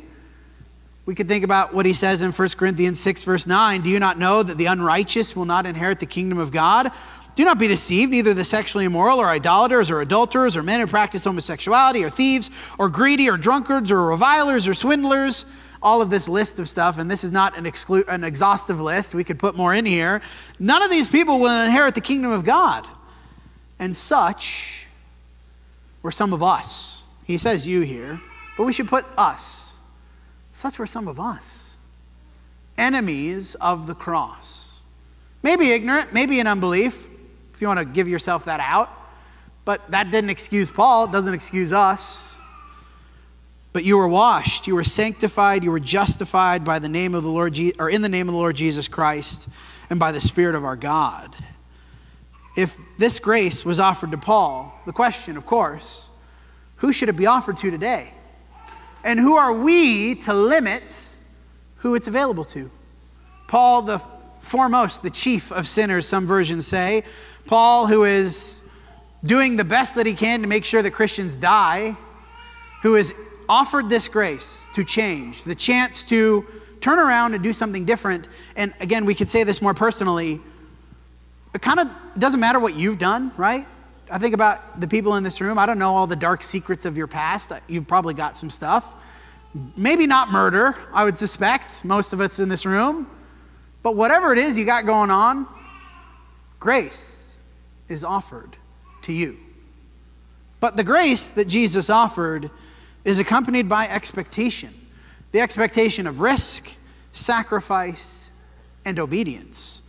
We 1.05 1.15
could 1.15 1.27
think 1.27 1.43
about 1.43 1.73
what 1.73 1.85
he 1.85 1.93
says 1.93 2.21
in 2.21 2.31
1 2.31 2.49
Corinthians 2.49 2.97
6, 2.99 3.25
verse 3.25 3.45
9. 3.45 3.81
Do 3.81 3.89
you 3.89 3.99
not 3.99 4.17
know 4.17 4.43
that 4.43 4.57
the 4.57 4.67
unrighteous 4.67 5.35
will 5.35 5.45
not 5.45 5.65
inherit 5.65 5.99
the 5.99 6.05
kingdom 6.05 6.37
of 6.37 6.51
God? 6.51 6.91
Do 7.35 7.45
not 7.45 7.57
be 7.57 7.67
deceived, 7.67 8.11
neither 8.11 8.33
the 8.33 8.43
sexually 8.43 8.85
immoral 8.85 9.19
or 9.19 9.27
idolaters 9.27 9.89
or 9.89 10.01
adulterers 10.01 10.57
or 10.57 10.63
men 10.63 10.79
who 10.79 10.87
practice 10.87 11.23
homosexuality 11.23 12.03
or 12.03 12.09
thieves 12.09 12.51
or 12.77 12.89
greedy 12.89 13.29
or 13.29 13.37
drunkards 13.37 13.91
or 13.91 14.07
revilers 14.07 14.67
or 14.67 14.73
swindlers. 14.73 15.45
All 15.83 16.01
of 16.01 16.11
this 16.11 16.27
list 16.27 16.59
of 16.59 16.69
stuff, 16.69 16.99
and 16.99 17.09
this 17.09 17.23
is 17.23 17.31
not 17.31 17.57
an, 17.57 17.63
exclu- 17.63 18.07
an 18.07 18.23
exhaustive 18.23 18.79
list, 18.79 19.15
we 19.15 19.23
could 19.23 19.39
put 19.39 19.55
more 19.55 19.73
in 19.73 19.85
here. 19.85 20.21
None 20.59 20.83
of 20.83 20.91
these 20.91 21.07
people 21.07 21.39
will 21.39 21.63
inherit 21.63 21.95
the 21.95 22.01
kingdom 22.01 22.31
of 22.31 22.43
God. 22.43 22.87
And 23.79 23.95
such 23.95 24.85
were 26.03 26.11
some 26.11 26.33
of 26.33 26.43
us. 26.43 27.03
He 27.23 27.37
says 27.39 27.65
you 27.65 27.81
here, 27.81 28.19
but 28.57 28.65
we 28.65 28.73
should 28.73 28.87
put 28.87 29.05
us. 29.17 29.79
Such 30.51 30.77
were 30.77 30.85
some 30.85 31.07
of 31.07 31.19
us. 31.19 31.77
Enemies 32.77 33.55
of 33.55 33.87
the 33.87 33.95
cross. 33.95 34.81
Maybe 35.41 35.71
ignorant, 35.71 36.13
maybe 36.13 36.39
in 36.39 36.45
unbelief, 36.45 37.09
you 37.61 37.67
want 37.67 37.79
to 37.79 37.85
give 37.85 38.07
yourself 38.07 38.45
that 38.45 38.59
out. 38.59 38.89
But 39.63 39.91
that 39.91 40.09
didn't 40.09 40.31
excuse 40.31 40.71
Paul, 40.71 41.05
it 41.05 41.11
doesn't 41.11 41.33
excuse 41.33 41.71
us. 41.71 42.37
But 43.73 43.85
you 43.85 43.97
were 43.97 44.07
washed, 44.07 44.67
you 44.67 44.75
were 44.75 44.83
sanctified, 44.83 45.63
you 45.63 45.71
were 45.71 45.79
justified 45.79 46.65
by 46.65 46.79
the 46.79 46.89
name 46.89 47.15
of 47.15 47.23
the 47.23 47.29
Lord 47.29 47.53
Je- 47.53 47.73
or 47.79 47.89
in 47.89 48.01
the 48.01 48.09
name 48.09 48.27
of 48.27 48.33
the 48.33 48.39
Lord 48.39 48.55
Jesus 48.55 48.87
Christ 48.87 49.47
and 49.89 49.97
by 49.99 50.11
the 50.11 50.19
Spirit 50.19 50.55
of 50.55 50.65
our 50.65 50.75
God. 50.75 51.33
If 52.57 52.77
this 52.97 53.19
grace 53.19 53.63
was 53.63 53.79
offered 53.79 54.11
to 54.11 54.17
Paul, 54.17 54.77
the 54.85 54.91
question, 54.91 55.37
of 55.37 55.45
course, 55.45 56.09
who 56.77 56.91
should 56.91 57.07
it 57.07 57.15
be 57.15 57.27
offered 57.27 57.57
to 57.57 57.71
today? 57.71 58.13
And 59.05 59.19
who 59.19 59.35
are 59.35 59.53
we 59.53 60.15
to 60.15 60.33
limit 60.33 61.15
who 61.77 61.95
it's 61.95 62.07
available 62.07 62.45
to? 62.45 62.69
Paul, 63.47 63.83
the 63.83 64.01
foremost, 64.41 65.03
the 65.03 65.09
chief 65.09 65.51
of 65.51 65.65
sinners, 65.67 66.07
some 66.07 66.27
versions 66.27 66.67
say, 66.67 67.03
Paul, 67.45 67.87
who 67.87 68.03
is 68.03 68.61
doing 69.23 69.55
the 69.55 69.63
best 69.63 69.95
that 69.95 70.05
he 70.05 70.13
can 70.13 70.41
to 70.41 70.47
make 70.47 70.65
sure 70.65 70.81
that 70.81 70.91
Christians 70.91 71.35
die, 71.37 71.95
who 72.81 72.95
is 72.95 73.13
offered 73.47 73.89
this 73.89 74.07
grace 74.07 74.67
to 74.73 74.83
change, 74.83 75.43
the 75.43 75.55
chance 75.55 76.03
to 76.05 76.45
turn 76.81 76.97
around 76.99 77.33
and 77.33 77.43
do 77.43 77.53
something 77.53 77.85
different. 77.85 78.27
And 78.55 78.73
again, 78.79 79.05
we 79.05 79.13
could 79.13 79.29
say 79.29 79.43
this 79.43 79.61
more 79.61 79.73
personally. 79.73 80.39
It 81.53 81.61
kind 81.61 81.79
of 81.79 81.87
doesn't 82.17 82.39
matter 82.39 82.59
what 82.59 82.75
you've 82.75 82.97
done, 82.97 83.31
right? 83.37 83.67
I 84.09 84.17
think 84.17 84.33
about 84.33 84.79
the 84.81 84.87
people 84.87 85.15
in 85.15 85.23
this 85.23 85.39
room. 85.39 85.57
I 85.59 85.65
don't 85.65 85.79
know 85.79 85.95
all 85.95 86.07
the 86.07 86.15
dark 86.15 86.43
secrets 86.43 86.85
of 86.85 86.97
your 86.97 87.07
past. 87.07 87.51
You've 87.67 87.87
probably 87.87 88.13
got 88.13 88.35
some 88.35 88.49
stuff. 88.49 88.95
Maybe 89.75 90.07
not 90.07 90.31
murder, 90.31 90.75
I 90.93 91.03
would 91.03 91.17
suspect, 91.17 91.83
most 91.85 92.13
of 92.13 92.21
us 92.21 92.39
in 92.39 92.49
this 92.49 92.65
room. 92.65 93.09
But 93.83 93.95
whatever 93.95 94.31
it 94.31 94.37
is 94.37 94.57
you 94.57 94.65
got 94.65 94.85
going 94.85 95.09
on, 95.09 95.47
grace 96.59 97.37
is 97.89 98.03
offered 98.03 98.55
to 99.03 99.13
you. 99.13 99.37
But 100.59 100.77
the 100.77 100.83
grace 100.83 101.31
that 101.31 101.47
Jesus 101.47 101.89
offered 101.89 102.51
is 103.03 103.19
accompanied 103.19 103.67
by 103.67 103.87
expectation 103.87 104.73
the 105.31 105.39
expectation 105.39 106.07
of 106.07 106.19
risk, 106.19 106.75
sacrifice, 107.13 108.31
and 108.83 108.99
obedience. 108.99 109.81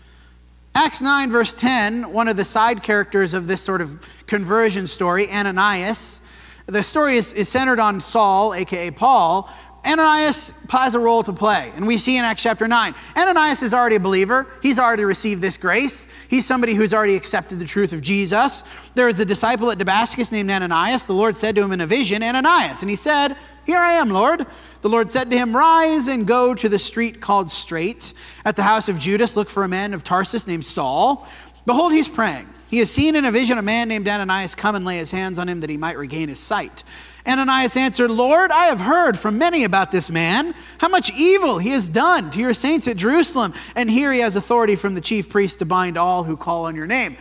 Acts 0.75 1.03
9, 1.03 1.31
verse 1.31 1.53
10, 1.53 2.13
one 2.13 2.29
of 2.29 2.37
the 2.37 2.45
side 2.45 2.83
characters 2.83 3.35
of 3.35 3.47
this 3.47 3.61
sort 3.61 3.81
of 3.81 4.07
conversion 4.27 4.87
story, 4.87 5.29
Ananias, 5.31 6.21
the 6.67 6.83
story 6.83 7.17
is, 7.17 7.33
is 7.33 7.49
centered 7.49 7.81
on 7.81 8.01
Saul, 8.01 8.55
aka 8.55 8.91
Paul, 8.93 9.51
Ananias 9.85 10.53
has 10.69 10.95
a 10.95 10.99
role 10.99 11.25
to 11.25 11.33
play, 11.33 11.73
and 11.75 11.87
we 11.87 11.99
see 11.99 12.17
in 12.17 12.25
Acts 12.25 12.45
chapter 12.45 12.69
9. 12.69 12.95
Ananias 13.17 13.63
is 13.63 13.75
already 13.75 13.97
a 13.97 14.01
believer. 14.01 14.47
He's 14.63 14.79
already 14.79 15.05
received 15.05 15.43
this 15.43 15.57
grace. 15.57 16.07
He's 16.29 16.47
somebody 16.47 16.75
who's 16.75 16.95
already 16.95 17.17
accepted 17.17 17.59
the 17.59 17.65
truth 17.65 17.93
of 17.93 18.01
Jesus. 18.01 18.63
There 18.95 19.09
is 19.09 19.19
a 19.19 19.25
disciple 19.25 19.71
at 19.73 19.79
Damascus 19.79 20.31
named 20.31 20.51
Ananias. 20.51 21.07
The 21.07 21.15
Lord 21.15 21.35
said 21.35 21.57
to 21.57 21.63
him 21.63 21.73
in 21.73 21.81
a 21.81 21.87
vision, 21.87 22.23
Ananias. 22.23 22.83
And 22.83 22.91
he 22.91 22.97
said, 22.97 23.37
Here 23.67 23.79
I 23.79 23.93
am, 23.93 24.11
Lord. 24.11 24.47
The 24.83 24.89
Lord 24.89 25.11
said 25.11 25.31
to 25.33 25.37
him, 25.37 25.55
Rise 25.55 26.07
and 26.07 26.29
go 26.29 26.55
to 26.55 26.69
the 26.69 26.79
street 26.79 27.21
called 27.21 27.51
Straight. 27.51 28.15
At 28.45 28.55
the 28.55 28.63
house 28.63 28.89
of 28.89 29.01
Judas, 29.01 29.37
look 29.37 29.51
for 29.51 29.65
a 29.65 29.69
man 29.69 29.95
of 29.95 30.05
Tarsus 30.05 30.47
named 30.47 30.65
Saul. 30.65 31.27
Behold, 31.67 31.93
he's 31.93 32.09
praying 32.09 32.49
He 32.73 32.79
has 32.79 32.91
seen 32.91 33.17
in 33.17 33.27
a 33.27 33.31
vision 33.31 33.59
a 33.59 33.63
man 33.63 33.89
named 33.89 34.09
Ananias 34.09 34.55
come 34.55 34.75
and 34.75 34.83
lay 34.83 34.97
his 34.97 35.11
hands 35.11 35.39
on 35.39 35.47
him 35.47 35.61
that 35.61 35.69
he 35.69 35.77
might 35.77 35.99
regain 35.99 36.31
his 36.31 36.41
sight. 36.41 36.85
Ananias 37.27 37.77
answered, 37.77 38.11
Lord, 38.11 38.51
I 38.51 38.65
have 38.65 38.81
heard 38.81 39.19
from 39.19 39.37
many 39.37 39.65
about 39.65 39.91
this 39.91 40.11
man, 40.11 40.55
how 40.79 40.89
much 40.89 41.13
evil 41.13 41.59
he 41.59 41.69
has 41.69 41.87
done 41.87 42.31
to 42.31 42.39
your 42.39 42.55
saints 42.55 42.89
at 42.89 42.97
Jerusalem, 42.97 43.53
and 43.77 43.91
here 43.91 44.11
he 44.11 44.21
has 44.21 44.37
authority 44.37 44.75
from 44.75 44.95
the 44.95 45.03
chief 45.03 45.29
priest 45.29 45.59
to 45.59 45.67
bind 45.67 45.99
all 45.99 46.25
who 46.25 46.35
call 46.35 46.65
on 46.65 46.75
your 46.75 46.87
name. 46.87 47.19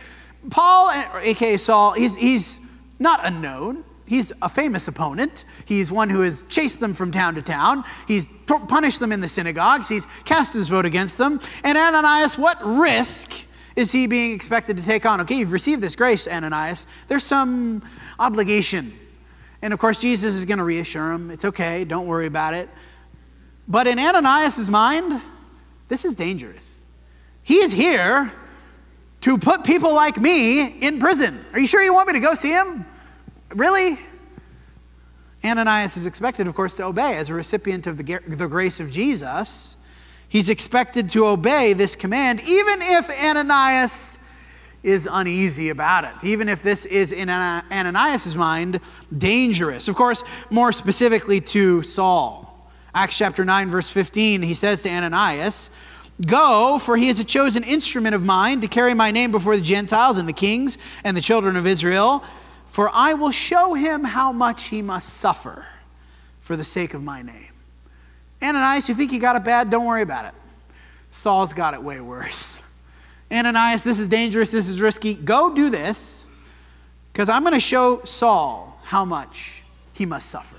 Paul, 0.48 0.90
aka 1.20 1.58
Saul, 1.58 1.92
he's, 1.92 2.16
he's 2.16 2.58
not 2.98 3.20
unknown. 3.22 3.84
He's 4.06 4.32
a 4.40 4.48
famous 4.48 4.88
opponent. 4.88 5.44
He's 5.66 5.92
one 5.92 6.08
who 6.08 6.22
has 6.22 6.46
chased 6.46 6.80
them 6.80 6.94
from 6.94 7.12
town 7.12 7.34
to 7.34 7.42
town. 7.42 7.84
He's 8.08 8.26
punished 8.46 9.00
them 9.00 9.12
in 9.12 9.20
the 9.20 9.28
synagogues. 9.28 9.86
He's 9.86 10.06
cast 10.24 10.54
his 10.54 10.70
vote 10.70 10.86
against 10.86 11.18
them. 11.18 11.40
And 11.62 11.76
Ananias, 11.76 12.38
what 12.38 12.58
risk 12.64 13.48
is 13.76 13.92
he 13.92 14.06
being 14.06 14.34
expected 14.34 14.76
to 14.76 14.84
take 14.84 15.06
on? 15.06 15.20
Okay, 15.22 15.36
you've 15.36 15.52
received 15.52 15.82
this 15.82 15.96
grace, 15.96 16.28
Ananias. 16.28 16.86
There's 17.08 17.24
some 17.24 17.82
obligation 18.18 18.92
and 19.62 19.72
of 19.72 19.78
course, 19.78 19.98
Jesus 19.98 20.34
is 20.34 20.44
going 20.44 20.58
to 20.58 20.64
reassure 20.64 21.12
him 21.12 21.30
it's 21.30 21.44
okay, 21.44 21.84
don't 21.84 22.06
worry 22.06 22.26
about 22.26 22.52
it. 22.52 22.68
But 23.68 23.86
in 23.86 23.98
Ananias' 23.98 24.68
mind, 24.68 25.22
this 25.88 26.04
is 26.04 26.16
dangerous. 26.16 26.82
He 27.44 27.56
is 27.56 27.70
here 27.70 28.32
to 29.20 29.38
put 29.38 29.62
people 29.62 29.94
like 29.94 30.20
me 30.20 30.66
in 30.66 30.98
prison. 30.98 31.44
Are 31.52 31.60
you 31.60 31.68
sure 31.68 31.80
you 31.80 31.94
want 31.94 32.08
me 32.08 32.14
to 32.14 32.20
go 32.20 32.34
see 32.34 32.50
him? 32.50 32.84
Really? 33.54 33.98
Ananias 35.44 35.96
is 35.96 36.06
expected, 36.06 36.48
of 36.48 36.54
course, 36.54 36.76
to 36.76 36.84
obey 36.84 37.16
as 37.16 37.30
a 37.30 37.34
recipient 37.34 37.86
of 37.86 37.96
the, 37.96 38.20
the 38.26 38.48
grace 38.48 38.80
of 38.80 38.90
Jesus. 38.90 39.76
He's 40.32 40.48
expected 40.48 41.10
to 41.10 41.26
obey 41.26 41.74
this 41.74 41.94
command, 41.94 42.40
even 42.40 42.80
if 42.80 43.10
Ananias 43.10 44.16
is 44.82 45.06
uneasy 45.12 45.68
about 45.68 46.04
it, 46.04 46.26
even 46.26 46.48
if 46.48 46.62
this 46.62 46.86
is 46.86 47.12
in 47.12 47.28
Ananias' 47.28 48.34
mind 48.34 48.80
dangerous. 49.14 49.88
Of 49.88 49.94
course, 49.94 50.24
more 50.48 50.72
specifically 50.72 51.42
to 51.42 51.82
Saul. 51.82 52.66
Acts 52.94 53.18
chapter 53.18 53.44
9, 53.44 53.68
verse 53.68 53.90
15, 53.90 54.40
he 54.40 54.54
says 54.54 54.80
to 54.84 54.88
Ananias, 54.88 55.70
Go, 56.24 56.78
for 56.80 56.96
he 56.96 57.08
is 57.08 57.20
a 57.20 57.24
chosen 57.24 57.62
instrument 57.62 58.14
of 58.14 58.24
mine 58.24 58.62
to 58.62 58.68
carry 58.68 58.94
my 58.94 59.10
name 59.10 59.32
before 59.32 59.54
the 59.54 59.62
Gentiles 59.62 60.16
and 60.16 60.26
the 60.26 60.32
kings 60.32 60.78
and 61.04 61.14
the 61.14 61.20
children 61.20 61.56
of 61.56 61.66
Israel, 61.66 62.24
for 62.64 62.88
I 62.94 63.12
will 63.12 63.32
show 63.32 63.74
him 63.74 64.04
how 64.04 64.32
much 64.32 64.68
he 64.68 64.80
must 64.80 65.10
suffer 65.10 65.66
for 66.40 66.56
the 66.56 66.64
sake 66.64 66.94
of 66.94 67.02
my 67.02 67.20
name. 67.20 67.48
Ananias, 68.42 68.88
you 68.88 68.94
think 68.94 69.12
you 69.12 69.20
got 69.20 69.36
it 69.36 69.44
bad? 69.44 69.70
Don't 69.70 69.86
worry 69.86 70.02
about 70.02 70.24
it. 70.26 70.34
Saul's 71.10 71.52
got 71.52 71.74
it 71.74 71.82
way 71.82 72.00
worse. 72.00 72.62
Ananias, 73.32 73.84
this 73.84 73.98
is 73.98 74.08
dangerous, 74.08 74.50
this 74.50 74.68
is 74.68 74.80
risky. 74.80 75.14
Go 75.14 75.54
do 75.54 75.70
this, 75.70 76.26
because 77.12 77.28
I'm 77.28 77.42
going 77.42 77.54
to 77.54 77.60
show 77.60 78.02
Saul 78.04 78.78
how 78.84 79.04
much 79.04 79.62
he 79.92 80.06
must 80.06 80.28
suffer. 80.28 80.56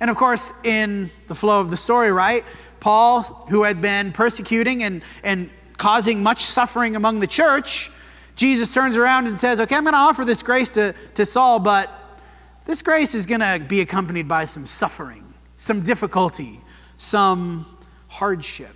And 0.00 0.10
of 0.10 0.16
course, 0.16 0.52
in 0.64 1.10
the 1.26 1.34
flow 1.34 1.60
of 1.60 1.70
the 1.70 1.76
story, 1.76 2.10
right? 2.10 2.44
Paul, 2.80 3.22
who 3.50 3.62
had 3.62 3.80
been 3.80 4.12
persecuting 4.12 4.82
and, 4.82 5.02
and 5.22 5.50
causing 5.78 6.22
much 6.22 6.42
suffering 6.42 6.96
among 6.96 7.20
the 7.20 7.26
church, 7.26 7.90
Jesus 8.34 8.72
turns 8.72 8.96
around 8.96 9.26
and 9.26 9.38
says, 9.38 9.58
Okay, 9.60 9.74
I'm 9.74 9.84
going 9.84 9.94
to 9.94 9.98
offer 9.98 10.24
this 10.24 10.42
grace 10.42 10.70
to, 10.70 10.94
to 11.14 11.24
Saul, 11.24 11.58
but 11.58 11.90
this 12.66 12.82
grace 12.82 13.14
is 13.14 13.26
going 13.26 13.40
to 13.40 13.64
be 13.66 13.80
accompanied 13.80 14.28
by 14.28 14.44
some 14.44 14.66
suffering, 14.66 15.24
some 15.56 15.80
difficulty, 15.82 16.60
some 16.96 17.66
hardship. 18.08 18.74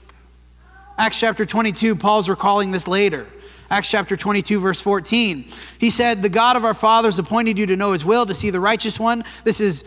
Acts 0.99 1.19
chapter 1.19 1.47
22, 1.47 1.97
Paul's 1.97 2.29
recalling 2.29 2.71
this 2.71 2.87
later. 2.87 3.27
Acts 3.71 3.91
chapter 3.91 4.17
22, 4.17 4.61
verse 4.61 4.81
14. 4.81 5.49
He 5.79 5.91
said, 5.91 6.23
The 6.23 6.29
God 6.29 6.57
of 6.57 6.65
our 6.65 6.75
fathers 6.75 7.19
appointed 7.19 7.57
you 7.59 7.67
to 7.67 7.77
know 7.77 7.93
his 7.93 8.05
will, 8.05 8.27
to 8.27 8.35
see 8.35 8.51
the 8.51 8.61
righteous 8.61 8.99
one. 8.99 9.25
This 9.45 9.61
is 9.61 9.85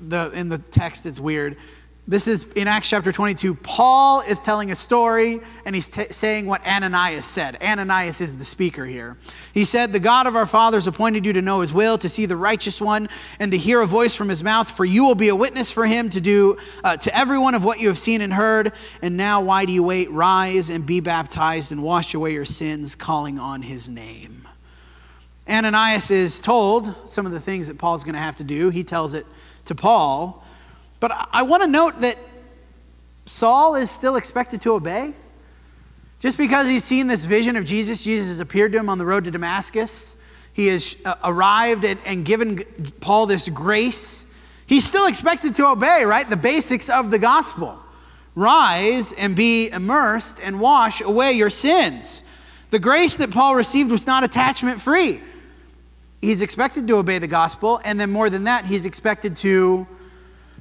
the 0.00 0.30
in 0.30 0.48
the 0.48 0.58
text, 0.58 1.06
it's 1.06 1.20
weird. 1.20 1.56
This 2.08 2.26
is 2.26 2.46
in 2.56 2.68
Acts 2.68 2.88
chapter 2.88 3.12
22. 3.12 3.54
Paul 3.56 4.22
is 4.22 4.40
telling 4.40 4.70
a 4.70 4.74
story 4.74 5.40
and 5.66 5.74
he's 5.74 5.90
t- 5.90 6.06
saying 6.10 6.46
what 6.46 6.66
Ananias 6.66 7.26
said. 7.26 7.62
Ananias 7.62 8.22
is 8.22 8.38
the 8.38 8.46
speaker 8.46 8.86
here. 8.86 9.18
He 9.52 9.66
said, 9.66 9.92
The 9.92 10.00
God 10.00 10.26
of 10.26 10.34
our 10.34 10.46
fathers 10.46 10.86
appointed 10.86 11.26
you 11.26 11.34
to 11.34 11.42
know 11.42 11.60
his 11.60 11.70
will, 11.70 11.98
to 11.98 12.08
see 12.08 12.24
the 12.24 12.34
righteous 12.34 12.80
one, 12.80 13.10
and 13.38 13.52
to 13.52 13.58
hear 13.58 13.82
a 13.82 13.86
voice 13.86 14.14
from 14.14 14.30
his 14.30 14.42
mouth, 14.42 14.70
for 14.70 14.86
you 14.86 15.04
will 15.04 15.16
be 15.16 15.28
a 15.28 15.36
witness 15.36 15.70
for 15.70 15.84
him 15.84 16.08
to 16.08 16.18
do 16.18 16.56
uh, 16.82 16.96
to 16.96 17.14
everyone 17.14 17.54
of 17.54 17.62
what 17.62 17.78
you 17.78 17.88
have 17.88 17.98
seen 17.98 18.22
and 18.22 18.32
heard. 18.32 18.72
And 19.02 19.18
now, 19.18 19.42
why 19.42 19.66
do 19.66 19.74
you 19.74 19.82
wait? 19.82 20.10
Rise 20.10 20.70
and 20.70 20.86
be 20.86 21.00
baptized 21.00 21.72
and 21.72 21.82
wash 21.82 22.14
away 22.14 22.32
your 22.32 22.46
sins, 22.46 22.94
calling 22.94 23.38
on 23.38 23.60
his 23.60 23.86
name. 23.86 24.48
Ananias 25.46 26.10
is 26.10 26.40
told 26.40 26.94
some 27.06 27.26
of 27.26 27.32
the 27.32 27.40
things 27.40 27.68
that 27.68 27.76
Paul's 27.76 28.02
going 28.02 28.14
to 28.14 28.18
have 28.18 28.36
to 28.36 28.44
do. 28.44 28.70
He 28.70 28.82
tells 28.82 29.12
it 29.12 29.26
to 29.66 29.74
Paul. 29.74 30.42
But 31.00 31.28
I 31.32 31.42
want 31.42 31.62
to 31.62 31.68
note 31.68 32.00
that 32.00 32.16
Saul 33.26 33.74
is 33.76 33.90
still 33.90 34.16
expected 34.16 34.60
to 34.62 34.72
obey. 34.72 35.14
Just 36.18 36.36
because 36.36 36.66
he's 36.66 36.82
seen 36.82 37.06
this 37.06 37.26
vision 37.26 37.56
of 37.56 37.64
Jesus, 37.64 38.02
Jesus 38.02 38.28
has 38.28 38.40
appeared 38.40 38.72
to 38.72 38.78
him 38.78 38.88
on 38.88 38.98
the 38.98 39.06
road 39.06 39.24
to 39.24 39.30
Damascus. 39.30 40.16
He 40.52 40.66
has 40.66 40.96
uh, 41.04 41.14
arrived 41.22 41.84
and, 41.84 42.00
and 42.04 42.24
given 42.24 42.64
Paul 43.00 43.26
this 43.26 43.48
grace. 43.48 44.26
He's 44.66 44.84
still 44.84 45.06
expected 45.06 45.54
to 45.56 45.68
obey, 45.68 46.04
right? 46.04 46.28
The 46.28 46.36
basics 46.36 46.88
of 46.88 47.12
the 47.12 47.18
gospel. 47.18 47.78
Rise 48.34 49.12
and 49.12 49.36
be 49.36 49.68
immersed 49.68 50.40
and 50.42 50.60
wash 50.60 51.00
away 51.00 51.32
your 51.32 51.50
sins. 51.50 52.24
The 52.70 52.78
grace 52.78 53.16
that 53.16 53.30
Paul 53.30 53.54
received 53.54 53.90
was 53.90 54.06
not 54.06 54.24
attachment 54.24 54.80
free. 54.80 55.20
He's 56.20 56.40
expected 56.40 56.88
to 56.88 56.96
obey 56.96 57.18
the 57.18 57.28
gospel, 57.28 57.80
and 57.84 57.98
then 57.98 58.10
more 58.10 58.28
than 58.28 58.44
that, 58.44 58.64
he's 58.64 58.84
expected 58.84 59.36
to 59.36 59.86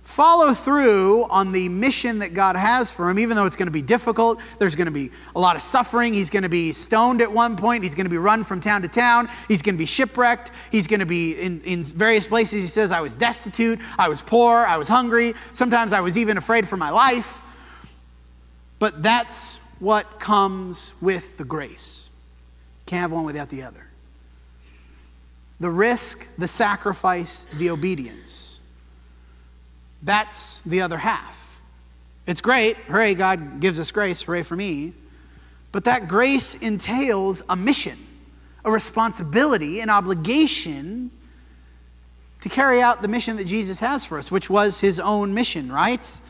follow 0.08 0.54
through 0.54 1.26
on 1.26 1.52
the 1.52 1.68
mission 1.68 2.20
that 2.20 2.34
God 2.34 2.56
has 2.56 2.90
for 2.90 3.10
him, 3.10 3.20
even 3.20 3.36
though 3.36 3.46
it's 3.46 3.58
going 3.58 3.68
to 3.68 3.74
be 3.74 3.82
difficult. 3.82 4.40
There's 4.58 4.74
going 4.74 4.86
to 4.86 4.92
be 4.92 5.12
a 5.36 5.40
lot 5.40 5.58
of 5.58 5.62
suffering. 5.62 6.14
He's 6.14 6.30
going 6.30 6.44
to 6.44 6.50
be 6.50 6.72
stoned 6.72 7.22
at 7.22 7.30
one 7.30 7.58
point. 7.58 7.84
He's 7.84 7.94
going 7.94 8.06
to 8.06 8.10
be 8.10 8.18
run 8.18 8.46
from 8.46 8.62
town 8.62 8.82
to 8.84 8.88
town. 8.88 9.30
He's 9.50 9.62
going 9.62 9.76
to 9.76 9.78
be 9.78 9.86
shipwrecked. 9.86 10.52
He's 10.72 10.88
going 10.88 11.02
to 11.02 11.06
be 11.06 11.34
in, 11.34 11.60
in 11.64 11.84
various 11.84 12.26
places. 12.26 12.62
He 12.62 12.68
says, 12.68 12.94
I 12.94 13.02
was 13.02 13.18
destitute. 13.18 13.80
I 14.00 14.08
was 14.08 14.22
poor. 14.22 14.56
I 14.56 14.78
was 14.78 14.88
hungry. 14.88 15.34
Sometimes 15.52 15.92
I 15.92 16.00
was 16.00 16.18
even 16.18 16.38
afraid 16.38 16.70
for 16.70 16.78
my 16.78 16.90
life. 16.90 17.42
But 18.80 19.04
that's 19.04 19.60
what 19.80 20.22
comes 20.22 20.94
with 21.02 21.38
the 21.38 21.44
grace. 21.44 22.10
Can't 22.86 23.02
have 23.02 23.12
one 23.12 23.26
without 23.26 23.50
the 23.50 23.62
other. 23.62 23.86
The 25.60 25.70
risk, 25.70 26.26
the 26.38 26.48
sacrifice, 26.48 27.46
the 27.56 27.72
obedience. 27.72 28.47
That's 30.02 30.62
the 30.62 30.82
other 30.82 30.98
half. 30.98 31.62
It's 32.26 32.42
great. 32.42 32.76
Hooray, 32.78 33.16
God 33.16 33.60
gives 33.60 33.80
us 33.80 33.90
grace. 33.92 34.22
Hooray 34.22 34.44
for 34.44 34.56
me. 34.56 34.94
But 35.72 35.86
that 35.86 36.08
grace 36.08 36.56
entails 36.56 37.44
a 37.50 37.56
mission, 37.56 37.98
a 38.66 38.72
responsibility, 38.72 39.80
an 39.80 39.90
obligation 39.90 41.12
to 42.42 42.50
carry 42.50 42.82
out 42.82 43.02
the 43.02 43.08
mission 43.08 43.38
that 43.38 43.46
Jesus 43.46 43.80
has 43.80 44.06
for 44.06 44.18
us, 44.18 44.30
which 44.30 44.50
was 44.50 44.80
his 44.80 45.00
own 45.00 45.34
mission, 45.34 45.72
right? 45.72 46.22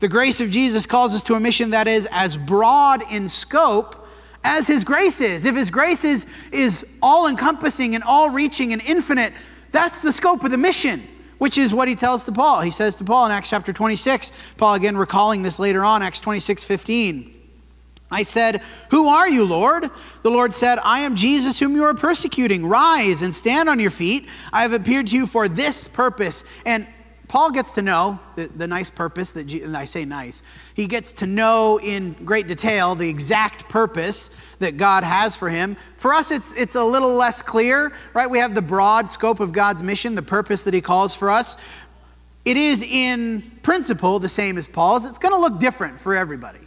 The 0.00 0.08
grace 0.08 0.40
of 0.40 0.50
Jesus 0.50 0.86
calls 0.86 1.14
us 1.14 1.22
to 1.24 1.34
a 1.34 1.40
mission 1.40 1.70
that 1.70 1.88
is 1.88 2.08
as 2.12 2.36
broad 2.36 3.02
in 3.12 3.28
scope 3.28 4.06
as 4.42 4.66
his 4.66 4.84
grace 4.84 5.20
is. 5.20 5.46
If 5.46 5.56
his 5.56 5.70
grace 5.70 6.04
is, 6.04 6.26
is 6.52 6.84
all 7.00 7.28
encompassing 7.28 7.94
and 7.94 8.04
all 8.04 8.30
reaching 8.30 8.72
and 8.72 8.82
infinite, 8.82 9.32
that's 9.70 10.02
the 10.02 10.12
scope 10.12 10.44
of 10.44 10.50
the 10.50 10.58
mission 10.58 11.02
which 11.44 11.58
is 11.58 11.74
what 11.74 11.88
he 11.88 11.94
tells 11.94 12.24
to 12.24 12.32
Paul. 12.32 12.62
He 12.62 12.70
says 12.70 12.96
to 12.96 13.04
Paul 13.04 13.26
in 13.26 13.32
Acts 13.32 13.50
chapter 13.50 13.70
26, 13.70 14.32
Paul 14.56 14.76
again 14.76 14.96
recalling 14.96 15.42
this 15.42 15.58
later 15.58 15.84
on, 15.84 16.02
Acts 16.02 16.18
26 16.18 16.64
15. 16.64 17.34
I 18.10 18.22
said, 18.22 18.62
Who 18.88 19.08
are 19.08 19.28
you, 19.28 19.44
Lord? 19.44 19.90
The 20.22 20.30
Lord 20.30 20.54
said, 20.54 20.78
I 20.82 21.00
am 21.00 21.16
Jesus 21.16 21.58
whom 21.58 21.76
you 21.76 21.84
are 21.84 21.92
persecuting. 21.92 22.64
Rise 22.64 23.20
and 23.20 23.34
stand 23.34 23.68
on 23.68 23.78
your 23.78 23.90
feet. 23.90 24.26
I 24.54 24.62
have 24.62 24.72
appeared 24.72 25.08
to 25.08 25.16
you 25.16 25.26
for 25.26 25.46
this 25.46 25.86
purpose. 25.86 26.44
And 26.64 26.86
Paul 27.34 27.50
gets 27.50 27.72
to 27.72 27.82
know 27.82 28.20
the, 28.36 28.46
the 28.46 28.68
nice 28.68 28.90
purpose 28.90 29.32
that, 29.32 29.52
I 29.74 29.86
say 29.86 30.04
nice, 30.04 30.44
he 30.72 30.86
gets 30.86 31.12
to 31.14 31.26
know 31.26 31.80
in 31.80 32.12
great 32.24 32.46
detail 32.46 32.94
the 32.94 33.08
exact 33.08 33.68
purpose 33.68 34.30
that 34.60 34.76
God 34.76 35.02
has 35.02 35.36
for 35.36 35.48
him. 35.48 35.76
For 35.96 36.14
us, 36.14 36.30
it's, 36.30 36.52
it's 36.52 36.76
a 36.76 36.84
little 36.84 37.12
less 37.12 37.42
clear, 37.42 37.92
right? 38.14 38.30
We 38.30 38.38
have 38.38 38.54
the 38.54 38.62
broad 38.62 39.10
scope 39.10 39.40
of 39.40 39.50
God's 39.50 39.82
mission, 39.82 40.14
the 40.14 40.22
purpose 40.22 40.62
that 40.62 40.74
he 40.74 40.80
calls 40.80 41.16
for 41.16 41.28
us. 41.28 41.56
It 42.44 42.56
is 42.56 42.84
in 42.84 43.42
principle 43.64 44.20
the 44.20 44.28
same 44.28 44.56
as 44.56 44.68
Paul's. 44.68 45.04
It's 45.04 45.18
going 45.18 45.34
to 45.34 45.40
look 45.40 45.58
different 45.58 45.98
for 45.98 46.14
everybody 46.14 46.63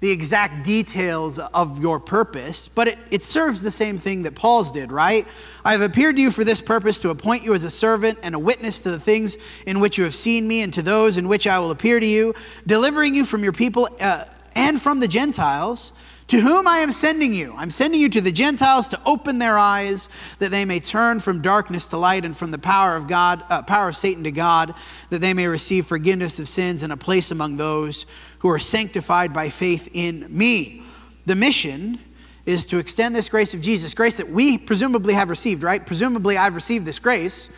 the 0.00 0.10
exact 0.10 0.64
details 0.64 1.38
of 1.38 1.78
your 1.80 2.00
purpose, 2.00 2.68
but 2.68 2.88
it, 2.88 2.98
it 3.10 3.22
serves 3.22 3.60
the 3.60 3.70
same 3.70 3.98
thing 3.98 4.22
that 4.22 4.34
Paul's 4.34 4.72
did, 4.72 4.90
right? 4.90 5.26
I 5.62 5.72
have 5.72 5.82
appeared 5.82 6.16
to 6.16 6.22
you 6.22 6.30
for 6.30 6.42
this 6.42 6.60
purpose 6.60 6.98
to 7.00 7.10
appoint 7.10 7.44
you 7.44 7.54
as 7.54 7.64
a 7.64 7.70
servant 7.70 8.18
and 8.22 8.34
a 8.34 8.38
witness 8.38 8.80
to 8.80 8.90
the 8.90 8.98
things 8.98 9.36
in 9.66 9.78
which 9.78 9.98
you 9.98 10.04
have 10.04 10.14
seen 10.14 10.48
me 10.48 10.62
and 10.62 10.72
to 10.72 10.82
those 10.82 11.18
in 11.18 11.28
which 11.28 11.46
I 11.46 11.58
will 11.58 11.70
appear 11.70 12.00
to 12.00 12.06
you, 12.06 12.34
delivering 12.66 13.14
you 13.14 13.26
from 13.26 13.42
your 13.42 13.52
people 13.52 13.88
uh, 14.00 14.24
and 14.54 14.80
from 14.80 15.00
the 15.00 15.08
Gentiles 15.08 15.92
To 16.30 16.40
whom 16.40 16.68
I 16.68 16.78
am 16.78 16.92
sending 16.92 17.34
you? 17.34 17.52
I'm 17.56 17.72
sending 17.72 18.00
you 18.00 18.08
to 18.10 18.20
the 18.20 18.30
Gentiles 18.30 18.86
to 18.90 19.00
open 19.04 19.40
their 19.40 19.58
eyes 19.58 20.08
that 20.38 20.52
they 20.52 20.64
may 20.64 20.78
turn 20.78 21.18
from 21.18 21.42
darkness 21.42 21.88
to 21.88 21.96
light 21.96 22.24
and 22.24 22.36
from 22.36 22.52
the 22.52 22.58
power 22.58 22.94
of 22.94 23.08
God, 23.08 23.42
uh, 23.50 23.62
power 23.62 23.88
of 23.88 23.96
Satan 23.96 24.22
to 24.22 24.30
God, 24.30 24.72
that 25.08 25.20
they 25.20 25.34
may 25.34 25.48
receive 25.48 25.86
forgiveness 25.86 26.38
of 26.38 26.46
sins 26.46 26.84
and 26.84 26.92
a 26.92 26.96
place 26.96 27.32
among 27.32 27.56
those 27.56 28.06
who 28.38 28.48
are 28.48 28.60
sanctified 28.60 29.32
by 29.32 29.48
faith 29.48 29.90
in 29.92 30.24
me. 30.30 30.84
The 31.26 31.34
mission 31.34 31.98
is 32.46 32.64
to 32.66 32.78
extend 32.78 33.16
this 33.16 33.28
grace 33.28 33.52
of 33.52 33.60
Jesus, 33.60 33.92
grace 33.92 34.18
that 34.18 34.30
we 34.30 34.56
presumably 34.56 35.14
have 35.14 35.30
received, 35.30 35.64
right? 35.64 35.84
Presumably 35.84 36.36
I've 36.36 36.54
received 36.54 36.86
this 36.86 37.00
grace. 37.00 37.50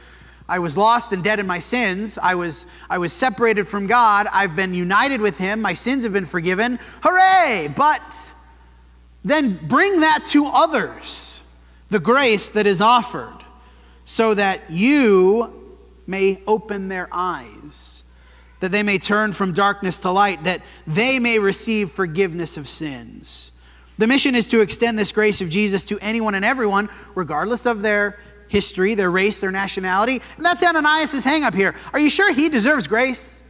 I 0.49 0.61
was 0.61 0.79
lost 0.79 1.13
and 1.13 1.23
dead 1.23 1.41
in 1.41 1.47
my 1.47 1.59
sins. 1.59 2.17
I 2.17 2.37
was, 2.37 2.65
I 2.89 2.97
was 2.97 3.13
separated 3.13 3.69
from 3.69 3.87
God. 3.87 4.29
I've 4.33 4.57
been 4.57 4.73
united 4.73 5.21
with 5.21 5.37
Him. 5.37 5.61
My 5.61 5.75
sins 5.75 6.05
have 6.05 6.15
been 6.15 6.25
forgiven. 6.25 6.79
Hooray! 7.03 7.69
But 7.77 8.33
then 9.25 9.59
bring 9.69 10.01
that 10.01 10.25
to 10.27 10.47
others, 10.47 11.43
the 11.91 12.01
grace 12.01 12.51
that 12.51 12.67
is 12.67 12.81
offered, 12.81 13.39
so 14.05 14.35
that 14.35 14.71
you 14.71 15.77
may 16.07 16.43
open 16.47 16.89
their 16.89 17.09
eyes, 17.13 18.05
that 18.61 18.73
they 18.73 18.83
may 18.83 18.99
turn 18.99 19.33
from 19.33 19.53
darkness 19.53 20.01
to 20.01 20.11
light, 20.11 20.43
that 20.45 20.61
they 20.87 21.19
may 21.19 21.39
receive 21.39 21.91
forgiveness 21.91 22.57
of 22.57 22.69
sins. 22.69 23.53
The 23.99 24.07
mission 24.07 24.35
is 24.35 24.49
to 24.49 24.61
extend 24.61 24.99
this 24.99 25.13
grace 25.13 25.41
of 25.41 25.49
Jesus 25.49 25.85
to 25.87 25.99
anyone 26.01 26.35
and 26.35 26.45
everyone, 26.45 26.89
regardless 27.15 27.67
of 27.67 27.83
their 27.83 28.19
history, 28.49 28.95
their 28.95 29.11
race, 29.11 29.41
their 29.41 29.53
nationality. 29.53 30.21
And 30.37 30.45
that's 30.45 30.63
Ananias' 30.63 31.25
hang 31.25 31.45
up 31.45 31.55
here. 31.55 31.75
Are 31.93 32.01
you 32.01 32.11
sure 32.11 32.33
he 32.33 32.49
deserves 32.49 32.87
grace? 32.87 33.43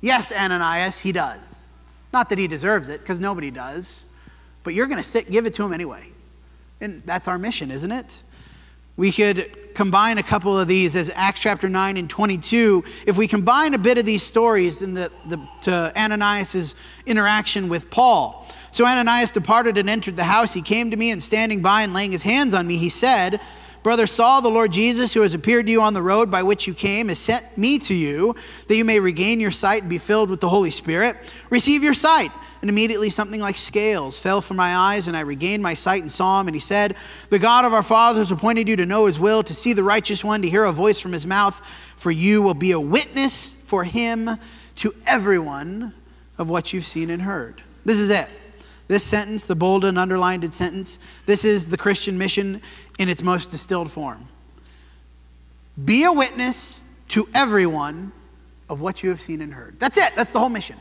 Yes, 0.00 0.30
Ananias, 0.30 0.98
he 0.98 1.12
does. 1.12 1.72
Not 2.12 2.28
that 2.28 2.38
he 2.38 2.46
deserves 2.46 2.88
it, 2.88 3.00
because 3.00 3.18
nobody 3.18 3.50
does 3.50 4.06
but 4.64 4.74
you're 4.74 4.86
going 4.86 4.98
to 4.98 5.08
sit, 5.08 5.30
give 5.30 5.46
it 5.46 5.54
to 5.54 5.62
him 5.62 5.72
anyway. 5.72 6.10
And 6.80 7.02
that's 7.06 7.28
our 7.28 7.38
mission, 7.38 7.70
isn't 7.70 7.92
it? 7.92 8.22
We 8.96 9.12
could 9.12 9.74
combine 9.74 10.18
a 10.18 10.22
couple 10.22 10.58
of 10.58 10.68
these 10.68 10.94
as 10.94 11.10
Acts 11.14 11.40
chapter 11.40 11.68
9 11.68 11.96
and 11.96 12.08
22. 12.08 12.84
If 13.06 13.16
we 13.16 13.26
combine 13.26 13.74
a 13.74 13.78
bit 13.78 13.98
of 13.98 14.04
these 14.04 14.22
stories 14.22 14.82
in 14.82 14.94
the, 14.94 15.10
the, 15.26 15.40
to 15.62 15.92
Ananias' 15.96 16.74
interaction 17.04 17.68
with 17.68 17.90
Paul. 17.90 18.46
So 18.70 18.84
Ananias 18.84 19.32
departed 19.32 19.78
and 19.78 19.90
entered 19.90 20.16
the 20.16 20.24
house. 20.24 20.52
He 20.52 20.62
came 20.62 20.90
to 20.90 20.96
me 20.96 21.10
and 21.10 21.22
standing 21.22 21.60
by 21.60 21.82
and 21.82 21.92
laying 21.92 22.12
his 22.12 22.22
hands 22.22 22.54
on 22.54 22.66
me, 22.66 22.76
he 22.76 22.88
said, 22.88 23.40
Brother 23.82 24.06
Saul, 24.06 24.40
the 24.40 24.48
Lord 24.48 24.72
Jesus, 24.72 25.12
who 25.12 25.20
has 25.20 25.34
appeared 25.34 25.66
to 25.66 25.72
you 25.72 25.82
on 25.82 25.92
the 25.92 26.00
road 26.00 26.30
by 26.30 26.42
which 26.42 26.66
you 26.66 26.72
came, 26.72 27.08
has 27.08 27.18
sent 27.18 27.58
me 27.58 27.78
to 27.80 27.94
you 27.94 28.34
that 28.66 28.76
you 28.76 28.84
may 28.84 28.98
regain 28.98 29.40
your 29.40 29.50
sight 29.50 29.82
and 29.82 29.90
be 29.90 29.98
filled 29.98 30.30
with 30.30 30.40
the 30.40 30.48
Holy 30.48 30.70
Spirit. 30.70 31.16
Receive 31.50 31.82
your 31.82 31.92
sight 31.92 32.32
and 32.64 32.70
immediately 32.70 33.10
something 33.10 33.42
like 33.42 33.58
scales 33.58 34.18
fell 34.18 34.40
from 34.40 34.56
my 34.56 34.74
eyes, 34.74 35.06
and 35.06 35.14
I 35.14 35.20
regained 35.20 35.62
my 35.62 35.74
sight 35.74 36.00
and 36.00 36.10
saw 36.10 36.40
him. 36.40 36.48
And 36.48 36.56
he 36.56 36.60
said, 36.60 36.96
The 37.28 37.38
God 37.38 37.66
of 37.66 37.74
our 37.74 37.82
fathers 37.82 38.30
appointed 38.30 38.70
you 38.70 38.76
to 38.76 38.86
know 38.86 39.04
his 39.04 39.20
will, 39.20 39.42
to 39.42 39.52
see 39.52 39.74
the 39.74 39.82
righteous 39.82 40.24
one, 40.24 40.40
to 40.40 40.48
hear 40.48 40.64
a 40.64 40.72
voice 40.72 40.98
from 40.98 41.12
his 41.12 41.26
mouth, 41.26 41.56
for 41.98 42.10
you 42.10 42.40
will 42.40 42.54
be 42.54 42.70
a 42.70 42.80
witness 42.80 43.52
for 43.66 43.84
him 43.84 44.38
to 44.76 44.94
everyone 45.06 45.92
of 46.38 46.48
what 46.48 46.72
you've 46.72 46.86
seen 46.86 47.10
and 47.10 47.20
heard. 47.20 47.60
This 47.84 47.98
is 47.98 48.08
it. 48.08 48.30
This 48.88 49.04
sentence, 49.04 49.46
the 49.46 49.54
bold 49.54 49.84
and 49.84 49.98
underlined 49.98 50.54
sentence, 50.54 50.98
this 51.26 51.44
is 51.44 51.68
the 51.68 51.76
Christian 51.76 52.16
mission 52.16 52.62
in 52.98 53.10
its 53.10 53.22
most 53.22 53.50
distilled 53.50 53.90
form. 53.90 54.26
Be 55.84 56.04
a 56.04 56.12
witness 56.14 56.80
to 57.08 57.28
everyone 57.34 58.12
of 58.70 58.80
what 58.80 59.02
you 59.02 59.10
have 59.10 59.20
seen 59.20 59.42
and 59.42 59.52
heard. 59.52 59.78
That's 59.78 59.98
it. 59.98 60.14
That's 60.16 60.32
the 60.32 60.38
whole 60.38 60.48
mission. 60.48 60.76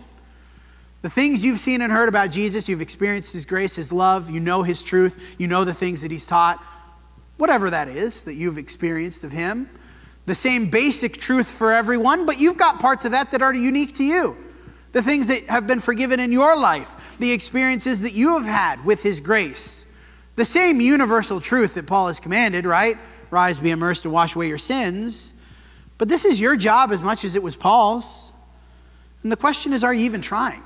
The 1.04 1.10
things 1.10 1.44
you've 1.44 1.60
seen 1.60 1.82
and 1.82 1.92
heard 1.92 2.08
about 2.08 2.32
Jesus, 2.32 2.70
you've 2.70 2.82
experienced 2.82 3.34
His 3.34 3.44
grace, 3.44 3.76
His 3.76 3.92
love, 3.92 4.30
you 4.30 4.40
know 4.40 4.64
His 4.64 4.82
truth, 4.82 5.36
you 5.38 5.48
know 5.48 5.66
the 5.66 5.74
things 5.74 6.02
that 6.02 6.12
He's 6.12 6.26
taught, 6.26 6.64
whatever 7.36 7.70
that 7.70 7.90
is 7.90 8.24
that 8.24 8.36
you've 8.36 8.58
experienced 8.58 9.26
of 9.26 9.34
Him. 9.34 9.70
The 10.28 10.34
same 10.34 10.70
basic 10.70 11.18
truth 11.18 11.52
for 11.52 11.74
everyone, 11.74 12.26
but 12.26 12.40
you've 12.40 12.56
got 12.56 12.80
parts 12.80 13.04
of 13.04 13.12
that 13.12 13.32
that 13.32 13.42
are 13.42 13.54
unique 13.54 13.96
to 13.96 14.04
you. 14.06 14.38
The 14.94 15.02
things 15.02 15.28
that 15.28 15.44
have 15.48 15.68
been 15.68 15.82
forgiven 15.82 16.22
in 16.22 16.32
your 16.32 16.56
life, 16.56 17.18
the 17.20 17.34
experiences 17.34 18.02
that 18.04 18.14
you 18.14 18.38
have 18.38 18.48
had 18.48 18.86
with 18.86 19.04
His 19.04 19.20
grace. 19.20 19.86
The 20.38 20.46
same 20.46 20.80
universal 20.80 21.42
truth 21.42 21.74
that 21.74 21.86
Paul 21.86 22.08
has 22.08 22.22
commanded, 22.22 22.66
right? 22.66 22.96
Rise, 23.30 23.60
be 23.60 23.72
immersed, 23.72 24.06
and 24.06 24.14
wash 24.14 24.36
away 24.36 24.48
your 24.48 24.58
sins. 24.58 25.34
But 25.98 26.08
this 26.08 26.24
is 26.24 26.40
your 26.40 26.56
job 26.56 26.94
as 26.94 27.04
much 27.04 27.26
as 27.26 27.36
it 27.36 27.44
was 27.44 27.58
Paul's. 27.58 28.32
And 29.22 29.30
the 29.30 29.38
question 29.38 29.74
is 29.74 29.84
are 29.84 29.94
you 29.94 30.06
even 30.06 30.22
trying? 30.22 30.64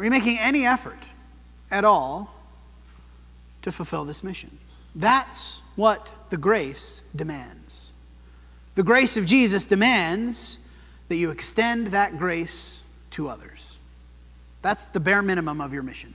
Are 0.00 0.04
you 0.04 0.10
making 0.10 0.38
any 0.38 0.64
effort 0.64 0.96
at 1.70 1.84
all 1.84 2.34
to 3.60 3.70
fulfill 3.70 4.06
this 4.06 4.24
mission? 4.24 4.56
That's 4.94 5.60
what 5.76 6.08
the 6.30 6.38
grace 6.38 7.02
demands. 7.14 7.92
The 8.76 8.82
grace 8.82 9.18
of 9.18 9.26
Jesus 9.26 9.66
demands 9.66 10.58
that 11.08 11.16
you 11.16 11.30
extend 11.30 11.88
that 11.88 12.16
grace 12.16 12.82
to 13.10 13.28
others. 13.28 13.78
That's 14.62 14.88
the 14.88 15.00
bare 15.00 15.20
minimum 15.20 15.60
of 15.60 15.74
your 15.74 15.82
mission. 15.82 16.14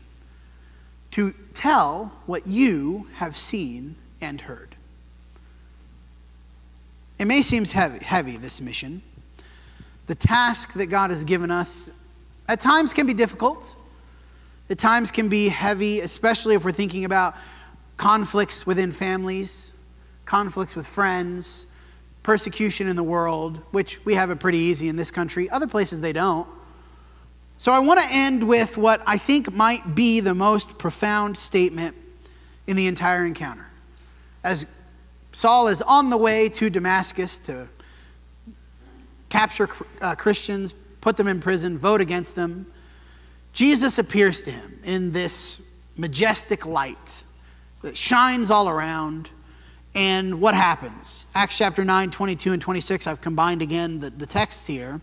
To 1.12 1.36
tell 1.54 2.12
what 2.26 2.48
you 2.48 3.06
have 3.17 3.38
seen 3.38 3.98
and 4.19 4.41
heard. 4.41 4.76
It 7.19 7.26
may 7.26 7.43
seem 7.43 7.65
heavy, 7.65 8.04
heavy, 8.04 8.38
this 8.38 8.60
mission. 8.60 9.04
The 10.08 10.15
task 10.15 10.74
that 10.74 10.88
God 10.88 11.12
has 11.12 11.24
given 11.24 11.52
us 11.52 11.91
at 12.47 12.60
times 12.60 12.93
can 12.93 13.08
be 13.08 13.13
difficult. 13.13 13.75
At 14.69 14.77
times 14.77 15.12
can 15.12 15.29
be 15.29 15.49
heavy, 15.49 15.99
especially 15.99 16.55
if 16.55 16.65
we're 16.65 16.71
thinking 16.71 17.05
about 17.05 17.36
conflicts 17.97 18.65
within 18.65 18.91
families, 18.91 19.73
conflicts 20.25 20.75
with 20.75 20.88
friends, 20.88 21.67
persecution 22.23 22.88
in 22.88 22.95
the 22.95 23.03
world, 23.03 23.62
which 23.71 24.03
we 24.05 24.15
have 24.15 24.31
it 24.31 24.39
pretty 24.39 24.58
easy 24.58 24.89
in 24.89 24.95
this 24.95 25.12
country. 25.12 25.49
Other 25.49 25.67
places 25.67 26.01
they 26.01 26.13
don't. 26.13 26.47
So 27.58 27.71
I 27.71 27.79
want 27.79 27.99
to 27.99 28.08
end 28.10 28.47
with 28.47 28.77
what 28.77 29.01
I 29.05 29.17
think 29.17 29.53
might 29.53 29.95
be 29.95 30.19
the 30.19 30.34
most 30.34 30.77
profound 30.77 31.38
statement 31.38 31.95
in 32.67 32.75
the 32.75 32.88
entire 32.88 33.25
encounter. 33.25 33.67
As 34.43 34.65
Saul 35.31 35.67
is 35.67 35.81
on 35.81 36.10
the 36.10 36.17
way 36.17 36.49
to 36.49 36.69
Damascus 36.69 37.39
to 37.39 37.67
capture 39.29 39.69
uh, 40.01 40.15
Christians, 40.15 40.73
put 41.06 41.18
them 41.18 41.28
in 41.28 41.39
prison, 41.39 41.78
vote 41.78 42.02
against 42.02 42.34
them. 42.36 42.65
Jesus 43.54 44.00
appears 44.00 44.41
to 44.41 44.50
him 44.50 44.80
in 44.84 45.12
this 45.12 45.62
majestic 45.96 46.65
light 46.65 47.24
that 47.84 47.96
shines 47.96 48.50
all 48.50 48.68
around. 48.68 49.30
And 49.94 50.41
what 50.41 50.56
happens? 50.56 51.28
Acts 51.36 51.60
chapter 51.60 51.84
9, 51.84 52.10
22 52.10 52.54
and 52.54 52.60
26, 52.60 53.06
I've 53.06 53.22
combined 53.22 53.62
again 53.62 54.00
the, 54.00 54.10
the 54.10 54.26
texts 54.26 54.65
here. 54.65 55.00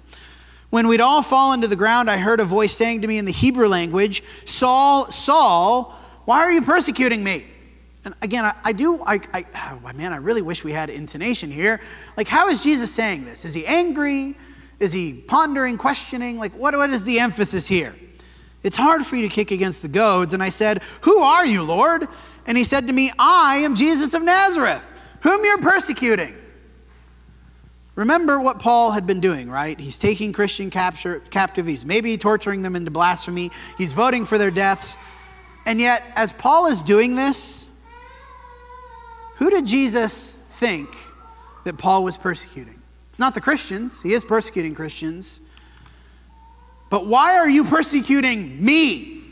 When 0.70 0.88
we'd 0.88 1.00
all 1.00 1.22
fallen 1.22 1.60
to 1.60 1.68
the 1.68 1.76
ground, 1.76 2.10
I 2.10 2.16
heard 2.16 2.40
a 2.40 2.44
voice 2.44 2.76
saying 2.76 3.02
to 3.02 3.06
me 3.06 3.18
in 3.18 3.24
the 3.24 3.30
Hebrew 3.30 3.68
language, 3.68 4.24
Saul, 4.44 5.08
Saul, 5.12 5.96
why 6.24 6.40
are 6.40 6.50
you 6.50 6.62
persecuting 6.62 7.22
me? 7.22 7.46
And 8.04 8.12
again, 8.22 8.44
I, 8.44 8.54
I 8.64 8.72
do, 8.72 9.00
I, 9.04 9.20
I, 9.32 9.46
oh 9.70 9.92
man, 9.92 10.12
I 10.12 10.16
really 10.16 10.42
wish 10.42 10.64
we 10.64 10.72
had 10.72 10.90
intonation 10.90 11.52
here. 11.52 11.80
Like, 12.16 12.26
how 12.26 12.48
is 12.48 12.64
Jesus 12.64 12.92
saying 12.92 13.24
this? 13.24 13.44
Is 13.44 13.54
he 13.54 13.64
angry? 13.64 14.34
Is 14.82 14.92
he 14.92 15.12
pondering, 15.12 15.78
questioning? 15.78 16.38
Like, 16.38 16.52
what, 16.54 16.76
what 16.76 16.90
is 16.90 17.04
the 17.04 17.20
emphasis 17.20 17.68
here? 17.68 17.94
It's 18.64 18.76
hard 18.76 19.06
for 19.06 19.14
you 19.14 19.22
to 19.22 19.28
kick 19.28 19.52
against 19.52 19.80
the 19.80 19.86
goads. 19.86 20.34
And 20.34 20.42
I 20.42 20.48
said, 20.48 20.82
Who 21.02 21.20
are 21.20 21.46
you, 21.46 21.62
Lord? 21.62 22.08
And 22.46 22.58
he 22.58 22.64
said 22.64 22.88
to 22.88 22.92
me, 22.92 23.12
I 23.16 23.58
am 23.58 23.76
Jesus 23.76 24.12
of 24.12 24.24
Nazareth, 24.24 24.84
whom 25.20 25.44
you're 25.44 25.58
persecuting. 25.58 26.34
Remember 27.94 28.40
what 28.40 28.58
Paul 28.58 28.90
had 28.90 29.06
been 29.06 29.20
doing, 29.20 29.48
right? 29.48 29.78
He's 29.78 30.00
taking 30.00 30.32
Christian 30.32 30.68
capture, 30.68 31.20
captive. 31.30 31.68
He's 31.68 31.86
maybe 31.86 32.16
torturing 32.16 32.62
them 32.62 32.74
into 32.74 32.90
blasphemy. 32.90 33.52
He's 33.78 33.92
voting 33.92 34.24
for 34.24 34.36
their 34.36 34.50
deaths. 34.50 34.98
And 35.64 35.80
yet, 35.80 36.02
as 36.16 36.32
Paul 36.32 36.66
is 36.66 36.82
doing 36.82 37.14
this, 37.14 37.68
who 39.36 39.48
did 39.48 39.64
Jesus 39.64 40.36
think 40.48 40.88
that 41.62 41.78
Paul 41.78 42.02
was 42.02 42.16
persecuting? 42.16 42.81
It's 43.12 43.18
not 43.18 43.34
the 43.34 43.42
Christians. 43.42 44.00
He 44.00 44.14
is 44.14 44.24
persecuting 44.24 44.74
Christians. 44.74 45.42
But 46.88 47.06
why 47.06 47.36
are 47.36 47.48
you 47.48 47.62
persecuting 47.62 48.64
me? 48.64 49.22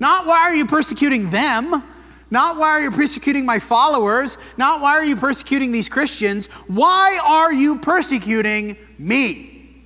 Not 0.00 0.26
why 0.26 0.40
are 0.40 0.54
you 0.56 0.66
persecuting 0.66 1.30
them? 1.30 1.84
Not 2.28 2.56
why 2.56 2.70
are 2.70 2.80
you 2.80 2.90
persecuting 2.90 3.46
my 3.46 3.60
followers? 3.60 4.36
Not 4.56 4.80
why 4.80 4.94
are 4.94 5.04
you 5.04 5.14
persecuting 5.14 5.70
these 5.70 5.88
Christians? 5.88 6.46
Why 6.66 7.20
are 7.24 7.52
you 7.52 7.78
persecuting 7.78 8.76
me? 8.98 9.84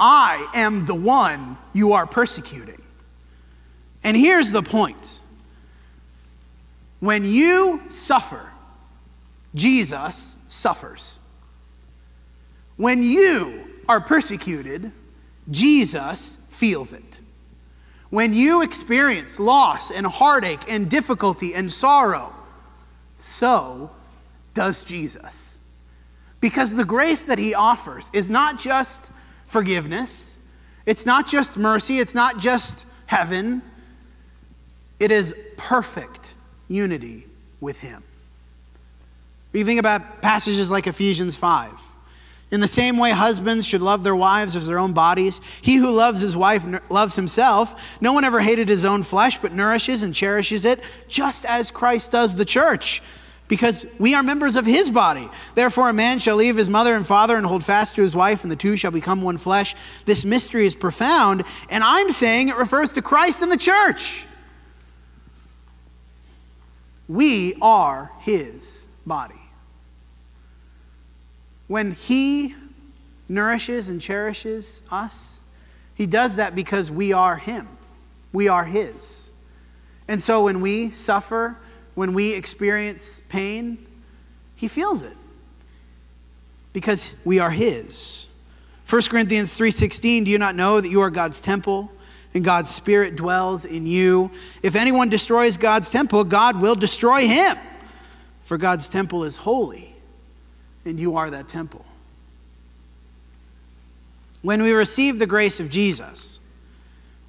I 0.00 0.50
am 0.52 0.84
the 0.84 0.96
one 0.96 1.56
you 1.72 1.92
are 1.92 2.06
persecuting. 2.06 2.82
And 4.02 4.16
here's 4.16 4.50
the 4.50 4.64
point 4.64 5.20
when 6.98 7.24
you 7.24 7.82
suffer, 7.88 8.50
Jesus 9.54 10.34
suffers. 10.48 11.20
When 12.76 13.02
you 13.02 13.68
are 13.88 14.00
persecuted, 14.00 14.92
Jesus 15.50 16.38
feels 16.50 16.92
it. 16.92 17.18
when 18.10 18.34
you 18.34 18.60
experience 18.60 19.40
loss 19.40 19.90
and 19.90 20.06
heartache 20.06 20.70
and 20.70 20.90
difficulty 20.90 21.54
and 21.54 21.72
sorrow, 21.72 22.30
so 23.18 23.90
does 24.52 24.84
Jesus. 24.84 25.58
Because 26.38 26.74
the 26.74 26.84
grace 26.84 27.24
that 27.24 27.38
he 27.38 27.54
offers 27.54 28.10
is 28.12 28.28
not 28.28 28.60
just 28.60 29.10
forgiveness, 29.46 30.36
it's 30.84 31.06
not 31.06 31.26
just 31.26 31.56
mercy, 31.56 32.00
it's 32.00 32.14
not 32.14 32.36
just 32.36 32.84
heaven, 33.06 33.62
it 35.00 35.10
is 35.10 35.34
perfect 35.56 36.34
unity 36.68 37.26
with 37.62 37.78
him. 37.80 38.02
You 39.54 39.64
think 39.64 39.80
about 39.80 40.20
passages 40.20 40.70
like 40.70 40.86
Ephesians 40.86 41.34
5. 41.34 41.72
In 42.52 42.60
the 42.60 42.68
same 42.68 42.98
way, 42.98 43.10
husbands 43.10 43.66
should 43.66 43.80
love 43.80 44.04
their 44.04 44.14
wives 44.14 44.54
as 44.54 44.66
their 44.66 44.78
own 44.78 44.92
bodies. 44.92 45.40
He 45.62 45.76
who 45.76 45.90
loves 45.90 46.20
his 46.20 46.36
wife 46.36 46.64
loves 46.90 47.16
himself. 47.16 47.98
No 48.02 48.12
one 48.12 48.24
ever 48.24 48.40
hated 48.40 48.68
his 48.68 48.84
own 48.84 49.02
flesh, 49.02 49.38
but 49.38 49.52
nourishes 49.52 50.02
and 50.02 50.14
cherishes 50.14 50.66
it, 50.66 50.80
just 51.08 51.46
as 51.46 51.70
Christ 51.70 52.12
does 52.12 52.36
the 52.36 52.44
church, 52.44 53.02
because 53.48 53.86
we 53.98 54.14
are 54.14 54.22
members 54.22 54.54
of 54.54 54.66
his 54.66 54.90
body. 54.90 55.30
Therefore, 55.54 55.88
a 55.88 55.94
man 55.94 56.18
shall 56.18 56.36
leave 56.36 56.56
his 56.56 56.68
mother 56.68 56.94
and 56.94 57.06
father 57.06 57.38
and 57.38 57.46
hold 57.46 57.64
fast 57.64 57.96
to 57.96 58.02
his 58.02 58.14
wife, 58.14 58.42
and 58.42 58.52
the 58.52 58.56
two 58.56 58.76
shall 58.76 58.90
become 58.90 59.22
one 59.22 59.38
flesh. 59.38 59.74
This 60.04 60.22
mystery 60.22 60.66
is 60.66 60.74
profound, 60.74 61.44
and 61.70 61.82
I'm 61.82 62.12
saying 62.12 62.50
it 62.50 62.56
refers 62.56 62.92
to 62.92 63.02
Christ 63.02 63.40
and 63.40 63.50
the 63.50 63.56
church. 63.56 64.26
We 67.08 67.54
are 67.62 68.12
his 68.20 68.86
body. 69.06 69.41
When 71.72 71.92
He 71.92 72.54
nourishes 73.30 73.88
and 73.88 73.98
cherishes 73.98 74.82
us, 74.90 75.40
He 75.94 76.04
does 76.04 76.36
that 76.36 76.54
because 76.54 76.90
we 76.90 77.14
are 77.14 77.36
Him. 77.36 77.66
We 78.30 78.46
are 78.46 78.66
His. 78.66 79.30
And 80.06 80.20
so 80.20 80.44
when 80.44 80.60
we 80.60 80.90
suffer, 80.90 81.56
when 81.94 82.12
we 82.12 82.34
experience 82.34 83.22
pain, 83.30 83.86
He 84.54 84.68
feels 84.68 85.00
it 85.00 85.16
because 86.74 87.14
we 87.24 87.38
are 87.38 87.50
His. 87.50 88.28
1 88.86 89.08
Corinthians 89.08 89.58
3:16 89.58 90.26
Do 90.26 90.30
you 90.30 90.36
not 90.36 90.54
know 90.54 90.78
that 90.78 90.90
you 90.90 91.00
are 91.00 91.08
God's 91.08 91.40
temple 91.40 91.90
and 92.34 92.44
God's 92.44 92.68
spirit 92.68 93.16
dwells 93.16 93.64
in 93.64 93.86
you? 93.86 94.30
If 94.62 94.76
anyone 94.76 95.08
destroys 95.08 95.56
God's 95.56 95.88
temple, 95.88 96.24
God 96.24 96.60
will 96.60 96.74
destroy 96.74 97.26
him. 97.26 97.56
For 98.42 98.58
God's 98.58 98.90
temple 98.90 99.24
is 99.24 99.36
holy 99.36 99.91
and 100.84 100.98
you 100.98 101.16
are 101.16 101.30
that 101.30 101.48
temple. 101.48 101.84
When 104.42 104.62
we 104.62 104.72
receive 104.72 105.18
the 105.18 105.26
grace 105.26 105.60
of 105.60 105.68
Jesus, 105.68 106.40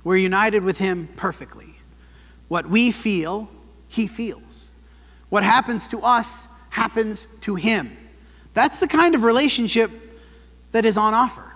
we're 0.03 0.17
united 0.17 0.63
with 0.63 0.79
Him 0.79 1.07
perfectly. 1.15 1.75
What 2.47 2.67
we 2.67 2.91
feel, 2.91 3.49
He 3.87 4.07
feels. 4.07 4.71
What 5.29 5.43
happens 5.43 5.87
to 5.89 6.01
us 6.01 6.47
happens 6.69 7.27
to 7.41 7.55
Him. 7.55 7.95
That's 8.53 8.79
the 8.79 8.87
kind 8.87 9.15
of 9.15 9.23
relationship 9.23 9.91
that 10.71 10.85
is 10.85 10.97
on 10.97 11.13
offer 11.13 11.53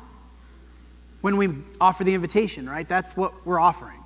when 1.21 1.37
we 1.37 1.49
offer 1.81 2.03
the 2.03 2.13
invitation, 2.13 2.69
right? 2.69 2.87
That's 2.87 3.17
what 3.17 3.45
we're 3.45 3.59
offering. 3.59 3.99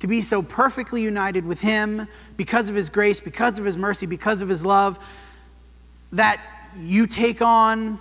To 0.00 0.08
be 0.08 0.20
so 0.20 0.42
perfectly 0.42 1.00
united 1.00 1.46
with 1.46 1.60
Him 1.60 2.08
because 2.36 2.68
of 2.68 2.74
His 2.74 2.90
grace, 2.90 3.20
because 3.20 3.60
of 3.60 3.64
His 3.64 3.78
mercy, 3.78 4.06
because 4.06 4.42
of 4.42 4.48
His 4.48 4.66
love, 4.66 4.98
that 6.10 6.40
you 6.78 7.06
take 7.06 7.42
on 7.42 7.98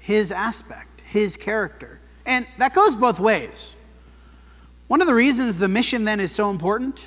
his 0.00 0.32
aspect, 0.32 1.02
his 1.02 1.36
character. 1.36 2.00
And 2.26 2.46
that 2.58 2.74
goes 2.74 2.96
both 2.96 3.20
ways. 3.20 3.74
One 4.88 5.00
of 5.00 5.06
the 5.06 5.14
reasons 5.14 5.58
the 5.58 5.68
mission 5.68 6.04
then 6.04 6.20
is 6.20 6.32
so 6.32 6.50
important, 6.50 7.00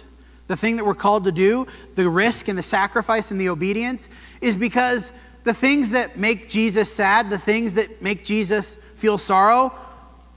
the 0.48 0.56
thing 0.56 0.78
that 0.78 0.86
we're 0.86 0.94
called 0.96 1.26
to 1.26 1.32
do, 1.32 1.68
the 1.96 2.10
risk 2.10 2.48
and 2.48 2.58
the 2.58 2.64
sacrifice 2.64 3.32
and 3.32 3.40
the 3.40 3.50
obedience, 3.50 4.10
is 4.42 4.56
because 4.56 5.12
the 5.44 5.54
things 5.54 5.92
that 5.92 6.18
make 6.18 6.50
Jesus 6.50 6.94
sad, 6.94 7.30
the 7.30 7.38
things 7.38 7.74
that 7.74 8.02
make 8.02 8.24
Jesus 8.24 8.76
feel 8.96 9.18
sorrow, 9.18 9.74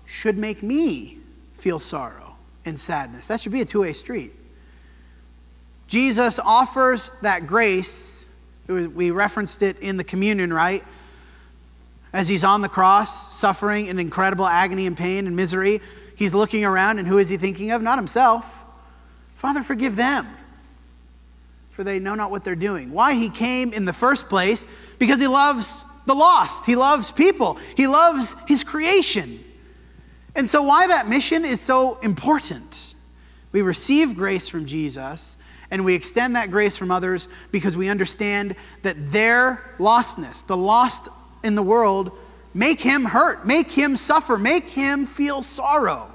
should 0.07 0.39
make 0.39 0.63
me 0.63 1.19
feel 1.55 1.79
sorrow 1.79 2.37
and 2.65 2.79
sadness. 2.79 3.27
That 3.27 3.41
should 3.41 3.53
be 3.53 3.61
a 3.61 3.65
two 3.65 3.81
way 3.81 3.93
street. 3.93 4.33
Jesus 5.87 6.39
offers 6.39 7.11
that 7.23 7.47
grace 7.47 8.16
we 8.69 9.11
referenced 9.11 9.63
it 9.63 9.79
in 9.81 9.97
the 9.97 10.05
communion, 10.05 10.53
right? 10.53 10.83
As 12.13 12.29
he's 12.29 12.45
on 12.45 12.63
the 12.63 12.69
cross, 12.69 13.37
suffering 13.37 13.87
in 13.87 13.99
incredible 13.99 14.47
agony 14.47 14.87
and 14.87 14.97
pain 14.97 15.27
and 15.27 15.37
misery, 15.37 15.81
he's 16.17 16.35
looking 16.35 16.65
around, 16.65 16.99
and 16.99 17.07
who 17.07 17.19
is 17.19 17.29
he 17.29 17.37
thinking 17.37 17.71
of? 17.71 17.83
Not 17.83 17.99
himself. 17.99 18.65
Father, 19.35 19.63
forgive 19.63 19.97
them, 19.97 20.27
for 21.71 21.85
they 21.85 21.99
know 21.99 22.15
not 22.15 22.31
what 22.31 22.43
they're 22.43 22.57
doing. 22.57 22.91
Why 22.91 23.15
he 23.15 23.29
came 23.29 23.73
in 23.73 23.85
the 23.85 23.93
first 23.93 24.29
place? 24.29 24.67
Because 24.99 25.21
he 25.21 25.27
loves 25.27 25.85
the 26.07 26.15
lost, 26.15 26.67
he 26.67 26.75
loves 26.75 27.11
people, 27.11 27.59
he 27.77 27.87
loves 27.87 28.35
his 28.49 28.65
creation. 28.65 29.45
And 30.35 30.49
so, 30.49 30.63
why 30.63 30.87
that 30.87 31.09
mission 31.09 31.45
is 31.45 31.61
so 31.61 31.99
important. 32.03 32.95
We 33.53 33.63
receive 33.63 34.17
grace 34.17 34.49
from 34.49 34.67
Jesus 34.67 35.36
and 35.71 35.85
we 35.85 35.95
extend 35.95 36.37
that 36.37 36.51
grace 36.51 36.77
from 36.77 36.91
others 36.91 37.29
because 37.51 37.77
we 37.77 37.89
understand 37.89 38.55
that 38.83 39.13
their 39.13 39.75
lostness, 39.79 40.47
the 40.47 40.57
lost 40.57 41.09
in 41.43 41.55
the 41.55 41.63
world, 41.63 42.13
make 42.55 42.81
him 42.81 43.05
hurt, 43.05 43.47
make 43.47 43.71
him 43.71 43.97
suffer, 43.97 44.39
make 44.39 44.65
him 44.65 45.07
feel 45.07 45.43
sorrow. 45.43 46.13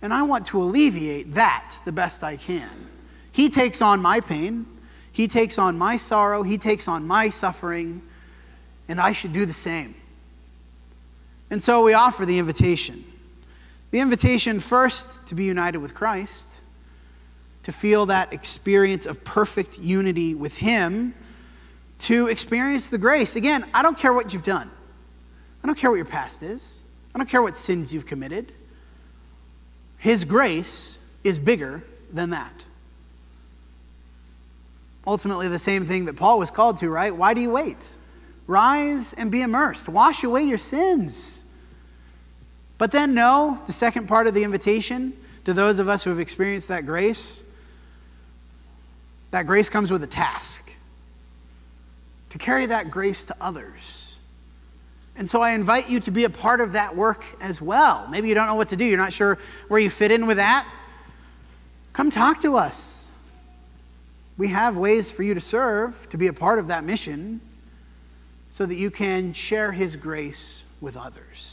And 0.00 0.12
I 0.12 0.22
want 0.22 0.46
to 0.46 0.60
alleviate 0.60 1.34
that 1.34 1.76
the 1.84 1.92
best 1.92 2.24
I 2.24 2.36
can. 2.36 2.88
He 3.30 3.48
takes 3.48 3.80
on 3.80 4.02
my 4.02 4.20
pain, 4.20 4.66
he 5.12 5.28
takes 5.28 5.58
on 5.58 5.78
my 5.78 5.96
sorrow, 5.96 6.42
he 6.42 6.58
takes 6.58 6.88
on 6.88 7.06
my 7.06 7.30
suffering, 7.30 8.02
and 8.88 9.00
I 9.00 9.12
should 9.12 9.32
do 9.32 9.46
the 9.46 9.52
same. 9.52 9.94
And 11.50 11.62
so 11.62 11.84
we 11.84 11.92
offer 11.92 12.26
the 12.26 12.38
invitation. 12.38 13.04
The 13.90 14.00
invitation 14.00 14.58
first 14.58 15.26
to 15.26 15.34
be 15.34 15.44
united 15.44 15.78
with 15.78 15.94
Christ 15.94 16.61
to 17.62 17.72
feel 17.72 18.06
that 18.06 18.32
experience 18.32 19.06
of 19.06 19.22
perfect 19.24 19.78
unity 19.78 20.34
with 20.34 20.56
Him, 20.58 21.14
to 22.00 22.26
experience 22.26 22.90
the 22.90 22.98
grace. 22.98 23.36
Again, 23.36 23.64
I 23.72 23.82
don't 23.82 23.96
care 23.96 24.12
what 24.12 24.32
you've 24.32 24.42
done, 24.42 24.70
I 25.62 25.66
don't 25.66 25.76
care 25.76 25.90
what 25.90 25.96
your 25.96 26.04
past 26.04 26.42
is, 26.42 26.82
I 27.14 27.18
don't 27.18 27.28
care 27.28 27.42
what 27.42 27.56
sins 27.56 27.94
you've 27.94 28.06
committed. 28.06 28.52
His 29.98 30.24
grace 30.24 30.98
is 31.22 31.38
bigger 31.38 31.84
than 32.12 32.30
that. 32.30 32.52
Ultimately, 35.06 35.48
the 35.48 35.58
same 35.58 35.86
thing 35.86 36.06
that 36.06 36.16
Paul 36.16 36.38
was 36.38 36.50
called 36.50 36.78
to, 36.78 36.90
right? 36.90 37.14
Why 37.14 37.34
do 37.34 37.40
you 37.40 37.50
wait? 37.50 37.96
Rise 38.46 39.12
and 39.14 39.30
be 39.30 39.42
immersed, 39.42 39.88
wash 39.88 40.24
away 40.24 40.42
your 40.42 40.58
sins. 40.58 41.44
But 42.78 42.90
then, 42.90 43.14
no, 43.14 43.58
the 43.66 43.72
second 43.72 44.08
part 44.08 44.26
of 44.26 44.34
the 44.34 44.42
invitation 44.42 45.12
to 45.44 45.52
those 45.52 45.78
of 45.78 45.88
us 45.88 46.02
who 46.02 46.10
have 46.10 46.18
experienced 46.18 46.68
that 46.68 46.84
grace 46.84 47.44
that 49.32 49.46
grace 49.46 49.68
comes 49.68 49.90
with 49.90 50.04
a 50.04 50.06
task 50.06 50.72
to 52.28 52.38
carry 52.38 52.66
that 52.66 52.90
grace 52.90 53.24
to 53.24 53.36
others. 53.40 54.18
And 55.16 55.28
so 55.28 55.42
I 55.42 55.52
invite 55.52 55.90
you 55.90 56.00
to 56.00 56.10
be 56.10 56.24
a 56.24 56.30
part 56.30 56.60
of 56.60 56.72
that 56.72 56.96
work 56.96 57.24
as 57.40 57.60
well. 57.60 58.06
Maybe 58.08 58.28
you 58.28 58.34
don't 58.34 58.46
know 58.46 58.54
what 58.54 58.68
to 58.68 58.76
do, 58.76 58.84
you're 58.84 58.96
not 58.96 59.12
sure 59.12 59.38
where 59.68 59.80
you 59.80 59.90
fit 59.90 60.10
in 60.10 60.26
with 60.26 60.36
that. 60.36 60.66
Come 61.92 62.10
talk 62.10 62.40
to 62.42 62.56
us. 62.56 63.08
We 64.38 64.48
have 64.48 64.76
ways 64.76 65.10
for 65.10 65.22
you 65.22 65.34
to 65.34 65.40
serve, 65.40 66.08
to 66.10 66.16
be 66.16 66.26
a 66.26 66.32
part 66.32 66.58
of 66.58 66.68
that 66.68 66.84
mission, 66.84 67.40
so 68.48 68.64
that 68.64 68.76
you 68.76 68.90
can 68.90 69.32
share 69.32 69.72
His 69.72 69.96
grace 69.96 70.64
with 70.80 70.96
others. 70.96 71.51